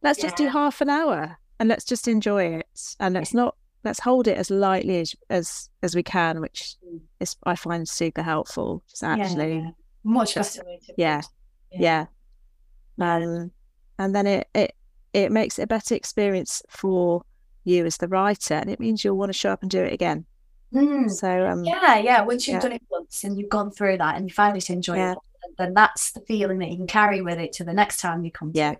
Let's 0.03 0.19
yeah. 0.19 0.25
just 0.25 0.35
do 0.35 0.47
half 0.47 0.81
an 0.81 0.89
hour 0.89 1.37
and 1.59 1.69
let's 1.69 1.85
just 1.85 2.07
enjoy 2.07 2.55
it. 2.55 2.95
And 2.99 3.13
let's 3.13 3.33
not 3.33 3.55
let's 3.83 4.01
hold 4.01 4.27
it 4.27 4.37
as 4.37 4.49
lightly 4.49 4.99
as 4.99 5.15
as, 5.29 5.69
as 5.81 5.95
we 5.95 6.03
can, 6.03 6.41
which 6.41 6.75
mm. 6.85 6.99
is 7.19 7.35
I 7.45 7.55
find 7.55 7.87
super 7.87 8.21
helpful. 8.21 8.83
Just 8.89 9.03
actually 9.03 9.59
yeah, 9.59 9.69
much 10.03 10.35
better. 10.35 10.63
Yeah, 10.97 11.21
yeah. 11.71 12.05
yeah. 12.97 13.15
Um, 13.15 13.51
and 13.97 14.13
then 14.13 14.27
it 14.27 14.47
it 14.53 14.75
it 15.13 15.31
makes 15.31 15.57
it 15.57 15.63
a 15.63 15.67
better 15.67 15.95
experience 15.95 16.61
for 16.69 17.23
you 17.63 17.85
as 17.85 17.97
the 17.97 18.09
writer, 18.09 18.55
and 18.55 18.69
it 18.69 18.79
means 18.79 19.03
you'll 19.03 19.17
want 19.17 19.29
to 19.29 19.37
show 19.37 19.51
up 19.51 19.61
and 19.61 19.71
do 19.71 19.81
it 19.81 19.93
again. 19.93 20.25
Mm. 20.73 21.09
So 21.09 21.47
um, 21.47 21.63
yeah, 21.63 21.97
yeah. 21.97 22.21
Once 22.23 22.47
you've 22.47 22.55
yeah. 22.55 22.61
done 22.61 22.71
it 22.73 22.81
once 22.89 23.23
and 23.23 23.37
you've 23.37 23.49
gone 23.49 23.71
through 23.71 23.99
that 23.99 24.17
and 24.17 24.27
you 24.27 24.33
find 24.33 24.57
it 24.57 24.69
enjoyable, 24.69 24.99
yeah. 25.01 25.53
then 25.57 25.73
that's 25.73 26.11
the 26.11 26.21
feeling 26.21 26.59
that 26.59 26.69
you 26.69 26.77
can 26.77 26.87
carry 26.87 27.21
with 27.21 27.37
it 27.37 27.53
to 27.53 27.63
the 27.63 27.73
next 27.73 27.97
time 27.97 28.25
you 28.25 28.31
come. 28.31 28.51
Yeah. 28.53 28.75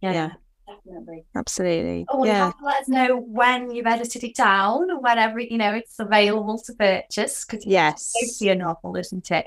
Yeah. 0.00 0.12
yeah 0.12 0.30
definitely. 0.66 1.24
Absolutely. 1.34 2.06
Oh, 2.08 2.24
yeah. 2.24 2.52
let 2.62 2.82
us 2.82 2.88
know 2.88 3.16
when 3.16 3.70
you've 3.70 3.86
edited 3.86 4.24
it 4.24 4.36
down, 4.36 4.88
whenever 5.00 5.40
you 5.40 5.58
know 5.58 5.74
it's 5.74 5.98
available 5.98 6.58
to 6.62 6.72
purchase. 6.74 7.44
Because 7.44 7.64
yes, 7.66 8.12
it's 8.16 8.40
your 8.40 8.54
novel, 8.54 8.96
isn't 8.96 9.30
it? 9.30 9.46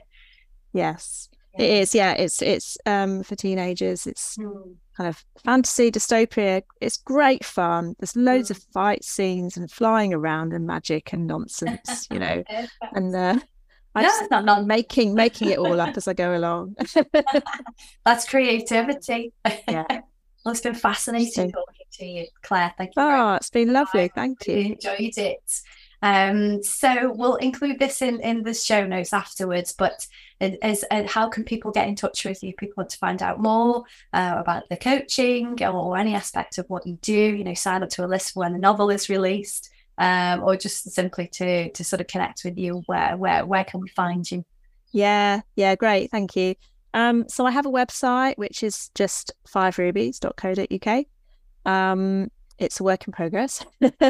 Yes, 0.73 1.29
yeah. 1.57 1.65
it 1.65 1.81
is. 1.81 1.95
Yeah, 1.95 2.13
it's 2.13 2.41
it's 2.41 2.77
um 2.85 3.23
for 3.23 3.35
teenagers. 3.35 4.07
It's 4.07 4.37
mm. 4.37 4.75
kind 4.95 5.07
of 5.07 5.23
fantasy 5.43 5.91
dystopia. 5.91 6.63
It's 6.81 6.97
great 6.97 7.43
fun. 7.45 7.95
There's 7.99 8.15
loads 8.15 8.49
mm. 8.49 8.51
of 8.51 8.63
fight 8.73 9.03
scenes 9.03 9.57
and 9.57 9.69
flying 9.71 10.13
around 10.13 10.53
and 10.53 10.65
magic 10.65 11.13
and 11.13 11.27
nonsense, 11.27 12.07
you 12.11 12.19
know, 12.19 12.43
and. 12.93 13.15
uh 13.15 13.39
I 13.95 14.03
just 14.03 14.29
not, 14.29 14.45
not 14.45 14.65
making 14.65 15.15
making 15.15 15.49
it 15.49 15.57
all 15.57 15.81
up 15.81 15.95
as 15.97 16.07
I 16.07 16.13
go 16.13 16.35
along. 16.35 16.75
That's 18.05 18.29
creativity. 18.29 19.33
Yeah. 19.67 20.01
Well, 20.49 20.53
it's 20.53 20.61
been 20.61 20.73
fascinating 20.73 21.51
talking 21.51 21.85
to 21.91 22.05
you, 22.07 22.25
Claire. 22.41 22.73
Thank 22.75 22.95
you. 22.95 23.03
Oh, 23.03 23.35
it's 23.35 23.51
been 23.51 23.71
lovely. 23.71 24.09
Thank 24.15 24.47
you. 24.47 24.55
Enjoyed 24.55 25.15
it. 25.15 25.61
Um, 26.01 26.63
so 26.63 27.13
we'll 27.15 27.35
include 27.35 27.77
this 27.77 28.01
in 28.01 28.19
in 28.21 28.41
the 28.41 28.55
show 28.55 28.83
notes 28.87 29.13
afterwards. 29.13 29.75
But 29.77 30.07
as, 30.41 30.81
as 30.85 31.11
how 31.11 31.29
can 31.29 31.43
people 31.43 31.69
get 31.69 31.87
in 31.87 31.95
touch 31.95 32.25
with 32.25 32.41
you? 32.41 32.55
People 32.55 32.73
want 32.77 32.89
to 32.89 32.97
find 32.97 33.21
out 33.21 33.39
more 33.39 33.83
uh, 34.11 34.37
about 34.37 34.67
the 34.69 34.77
coaching 34.77 35.61
or, 35.61 35.69
or, 35.69 35.97
any 35.99 36.15
aspect 36.15 36.57
of 36.57 36.67
what 36.67 36.87
you 36.87 36.97
do. 37.03 37.13
You 37.13 37.43
know, 37.43 37.53
sign 37.53 37.83
up 37.83 37.89
to 37.89 38.03
a 38.03 38.07
list 38.07 38.35
when 38.35 38.53
the 38.53 38.57
novel 38.57 38.89
is 38.89 39.07
released, 39.07 39.69
um, 39.99 40.41
or 40.41 40.55
just 40.55 40.89
simply 40.89 41.27
to 41.27 41.69
to 41.69 41.83
sort 41.83 42.01
of 42.01 42.07
connect 42.07 42.43
with 42.43 42.57
you. 42.57 42.81
Where 42.87 43.15
where 43.17 43.45
where 43.45 43.65
can 43.65 43.81
we 43.81 43.89
find 43.89 44.31
you? 44.31 44.43
Yeah, 44.91 45.41
yeah, 45.55 45.75
great. 45.75 46.09
Thank 46.09 46.35
you. 46.35 46.55
Um, 46.93 47.25
so 47.27 47.45
I 47.45 47.51
have 47.51 47.65
a 47.65 47.71
website 47.71 48.37
which 48.37 48.63
is 48.63 48.89
just 48.95 49.31
fiverubies.co.uk. 49.47 51.05
Um, 51.65 52.31
it's 52.57 52.79
a 52.79 52.83
work 52.83 53.07
in 53.07 53.13
progress. 53.13 53.65
uh, 53.81 53.89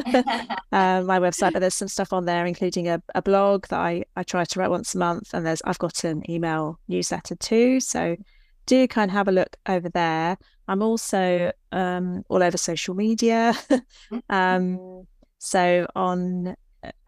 my 0.72 1.20
website, 1.20 1.54
but 1.54 1.60
there's 1.60 1.76
some 1.76 1.88
stuff 1.88 2.12
on 2.12 2.26
there, 2.26 2.46
including 2.46 2.88
a, 2.88 3.02
a 3.14 3.22
blog 3.22 3.68
that 3.68 3.80
I, 3.80 4.04
I 4.16 4.24
try 4.24 4.44
to 4.44 4.60
write 4.60 4.72
once 4.72 4.96
a 4.96 4.98
month, 4.98 5.34
and 5.34 5.46
there's 5.46 5.62
I've 5.66 5.78
got 5.78 6.04
an 6.04 6.30
email 6.30 6.80
newsletter 6.88 7.36
too. 7.36 7.80
So 7.80 8.18
do 8.66 8.88
kind 8.88 9.12
of 9.12 9.14
have 9.14 9.28
a 9.28 9.32
look 9.32 9.56
over 9.68 9.90
there. 9.90 10.38
I'm 10.68 10.82
also 10.82 11.52
um, 11.72 12.24
all 12.30 12.42
over 12.42 12.58
social 12.58 12.96
media. 12.96 13.54
um, 14.30 15.06
so 15.38 15.88
on 15.96 16.56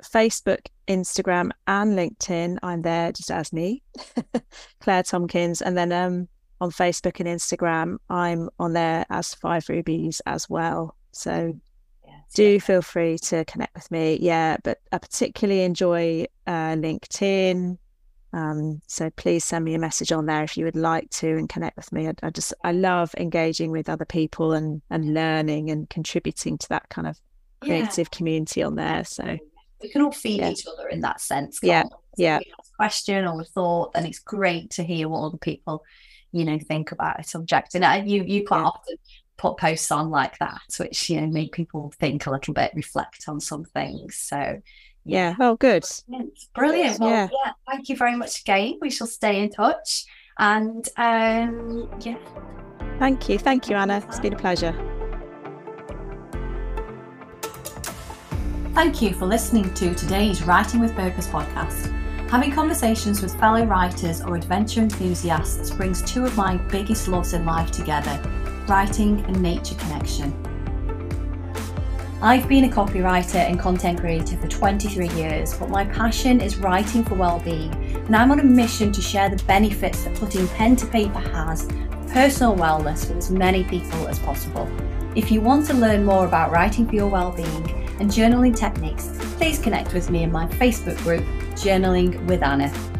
Facebook, 0.03 0.67
Instagram, 0.87 1.51
and 1.67 1.97
LinkedIn. 1.97 2.57
I'm 2.63 2.81
there 2.81 3.11
just 3.11 3.31
as 3.31 3.53
me, 3.53 3.81
Claire 4.81 5.03
Tomkins. 5.03 5.61
And 5.61 5.77
then 5.77 5.91
um, 5.91 6.27
on 6.59 6.71
Facebook 6.71 7.19
and 7.19 7.27
Instagram, 7.27 7.97
I'm 8.09 8.49
on 8.59 8.73
there 8.73 9.05
as 9.09 9.33
Five 9.33 9.67
Rubies 9.69 10.21
as 10.25 10.49
well. 10.49 10.95
So 11.11 11.57
yes, 12.05 12.15
do 12.33 12.53
yeah. 12.53 12.59
feel 12.59 12.81
free 12.81 13.17
to 13.19 13.45
connect 13.45 13.73
with 13.73 13.89
me. 13.91 14.17
Yeah, 14.21 14.57
but 14.63 14.79
I 14.91 14.97
particularly 14.97 15.63
enjoy 15.63 16.25
uh, 16.47 16.75
LinkedIn. 16.75 17.77
Um, 18.33 18.81
so 18.87 19.09
please 19.09 19.43
send 19.43 19.65
me 19.65 19.73
a 19.73 19.79
message 19.79 20.13
on 20.13 20.25
there 20.25 20.43
if 20.43 20.55
you 20.55 20.63
would 20.63 20.77
like 20.77 21.09
to 21.09 21.27
and 21.37 21.49
connect 21.49 21.75
with 21.75 21.91
me. 21.91 22.07
I, 22.07 22.13
I 22.23 22.29
just 22.29 22.53
I 22.63 22.71
love 22.71 23.13
engaging 23.17 23.71
with 23.71 23.89
other 23.89 24.05
people 24.05 24.53
and 24.53 24.81
and 24.89 25.13
learning 25.13 25.69
and 25.69 25.89
contributing 25.89 26.57
to 26.59 26.69
that 26.69 26.87
kind 26.89 27.07
of 27.07 27.19
creative 27.61 28.07
yeah. 28.11 28.17
community 28.17 28.63
on 28.63 28.75
there. 28.75 29.03
So 29.03 29.37
we 29.81 29.89
can 29.89 30.01
all 30.01 30.11
feed 30.11 30.39
yeah. 30.39 30.49
each 30.49 30.65
other 30.67 30.87
in 30.89 31.01
that 31.01 31.21
sense. 31.21 31.59
Yeah, 31.61 31.83
yeah. 32.17 32.39
question 32.77 33.25
or 33.25 33.41
a 33.41 33.45
thought, 33.45 33.91
and 33.95 34.05
it's 34.05 34.19
great 34.19 34.71
to 34.71 34.83
hear 34.83 35.09
what 35.09 35.25
other 35.25 35.37
people, 35.37 35.83
you 36.31 36.45
know, 36.45 36.59
think 36.59 36.91
about 36.91 37.19
a 37.19 37.23
subject. 37.23 37.75
And 37.75 38.09
you, 38.09 38.23
you 38.23 38.45
quite 38.45 38.61
yeah. 38.61 38.67
often 38.67 38.95
put 39.37 39.57
posts 39.57 39.91
on 39.91 40.09
like 40.09 40.37
that, 40.39 40.61
which 40.77 41.09
you 41.09 41.21
know 41.21 41.27
make 41.27 41.51
people 41.51 41.93
think 41.99 42.25
a 42.25 42.31
little 42.31 42.53
bit, 42.53 42.71
reflect 42.75 43.25
on 43.27 43.39
some 43.39 43.65
things. 43.65 44.17
So. 44.17 44.61
Yeah. 45.03 45.33
Oh, 45.39 45.55
good. 45.55 45.83
Brilliant. 46.53 46.99
Well, 46.99 47.09
yeah. 47.09 47.27
yeah. 47.31 47.51
Thank 47.67 47.89
you 47.89 47.97
very 47.97 48.15
much 48.15 48.41
again. 48.41 48.77
We 48.81 48.91
shall 48.91 49.07
stay 49.07 49.41
in 49.41 49.49
touch. 49.49 50.05
And 50.37 50.87
um, 50.95 51.89
yeah. 52.01 52.17
Thank 52.99 53.27
you. 53.27 53.39
Thank 53.39 53.67
you, 53.67 53.75
Anna. 53.75 54.03
It's 54.07 54.19
been 54.19 54.33
a 54.33 54.37
pleasure. 54.37 54.75
Thank 58.73 59.01
you 59.01 59.13
for 59.13 59.25
listening 59.25 59.73
to 59.73 59.93
today's 59.93 60.43
Writing 60.43 60.79
with 60.79 60.95
Purpose 60.95 61.27
podcast. 61.27 61.91
Having 62.29 62.53
conversations 62.53 63.21
with 63.21 63.37
fellow 63.37 63.65
writers 63.65 64.21
or 64.21 64.37
adventure 64.37 64.79
enthusiasts 64.79 65.71
brings 65.71 66.01
two 66.03 66.23
of 66.23 66.37
my 66.37 66.55
biggest 66.55 67.09
loves 67.09 67.33
in 67.33 67.45
life 67.45 67.69
together 67.69 68.17
writing 68.69 69.25
and 69.25 69.41
nature 69.41 69.75
connection. 69.75 70.31
I've 72.21 72.47
been 72.47 72.63
a 72.63 72.69
copywriter 72.69 73.35
and 73.35 73.59
content 73.59 73.99
creator 73.99 74.37
for 74.37 74.47
23 74.47 75.09
years, 75.09 75.53
but 75.53 75.69
my 75.69 75.83
passion 75.83 76.39
is 76.39 76.55
writing 76.55 77.03
for 77.03 77.15
well-being, 77.15 77.73
and 77.73 78.15
I'm 78.15 78.31
on 78.31 78.39
a 78.39 78.43
mission 78.43 78.93
to 78.93 79.01
share 79.01 79.27
the 79.29 79.43
benefits 79.43 80.05
that 80.05 80.15
putting 80.15 80.47
pen 80.47 80.77
to 80.77 80.85
paper 80.85 81.19
has 81.19 81.63
for 81.63 82.13
personal 82.13 82.55
wellness 82.55 83.09
with 83.09 83.17
as 83.17 83.31
many 83.31 83.65
people 83.65 84.07
as 84.07 84.17
possible. 84.19 84.69
If 85.13 85.29
you 85.29 85.41
want 85.41 85.67
to 85.67 85.73
learn 85.73 86.05
more 86.05 86.25
about 86.25 86.51
writing 86.51 86.87
for 86.87 86.95
your 86.95 87.09
well-being 87.09 87.80
and 88.01 88.09
journaling 88.09 88.55
techniques, 88.55 89.09
please 89.37 89.59
connect 89.59 89.93
with 89.93 90.09
me 90.09 90.23
in 90.23 90.31
my 90.31 90.47
Facebook 90.47 90.97
group, 91.03 91.23
Journaling 91.53 92.19
with 92.25 92.41
Anna. 92.41 92.90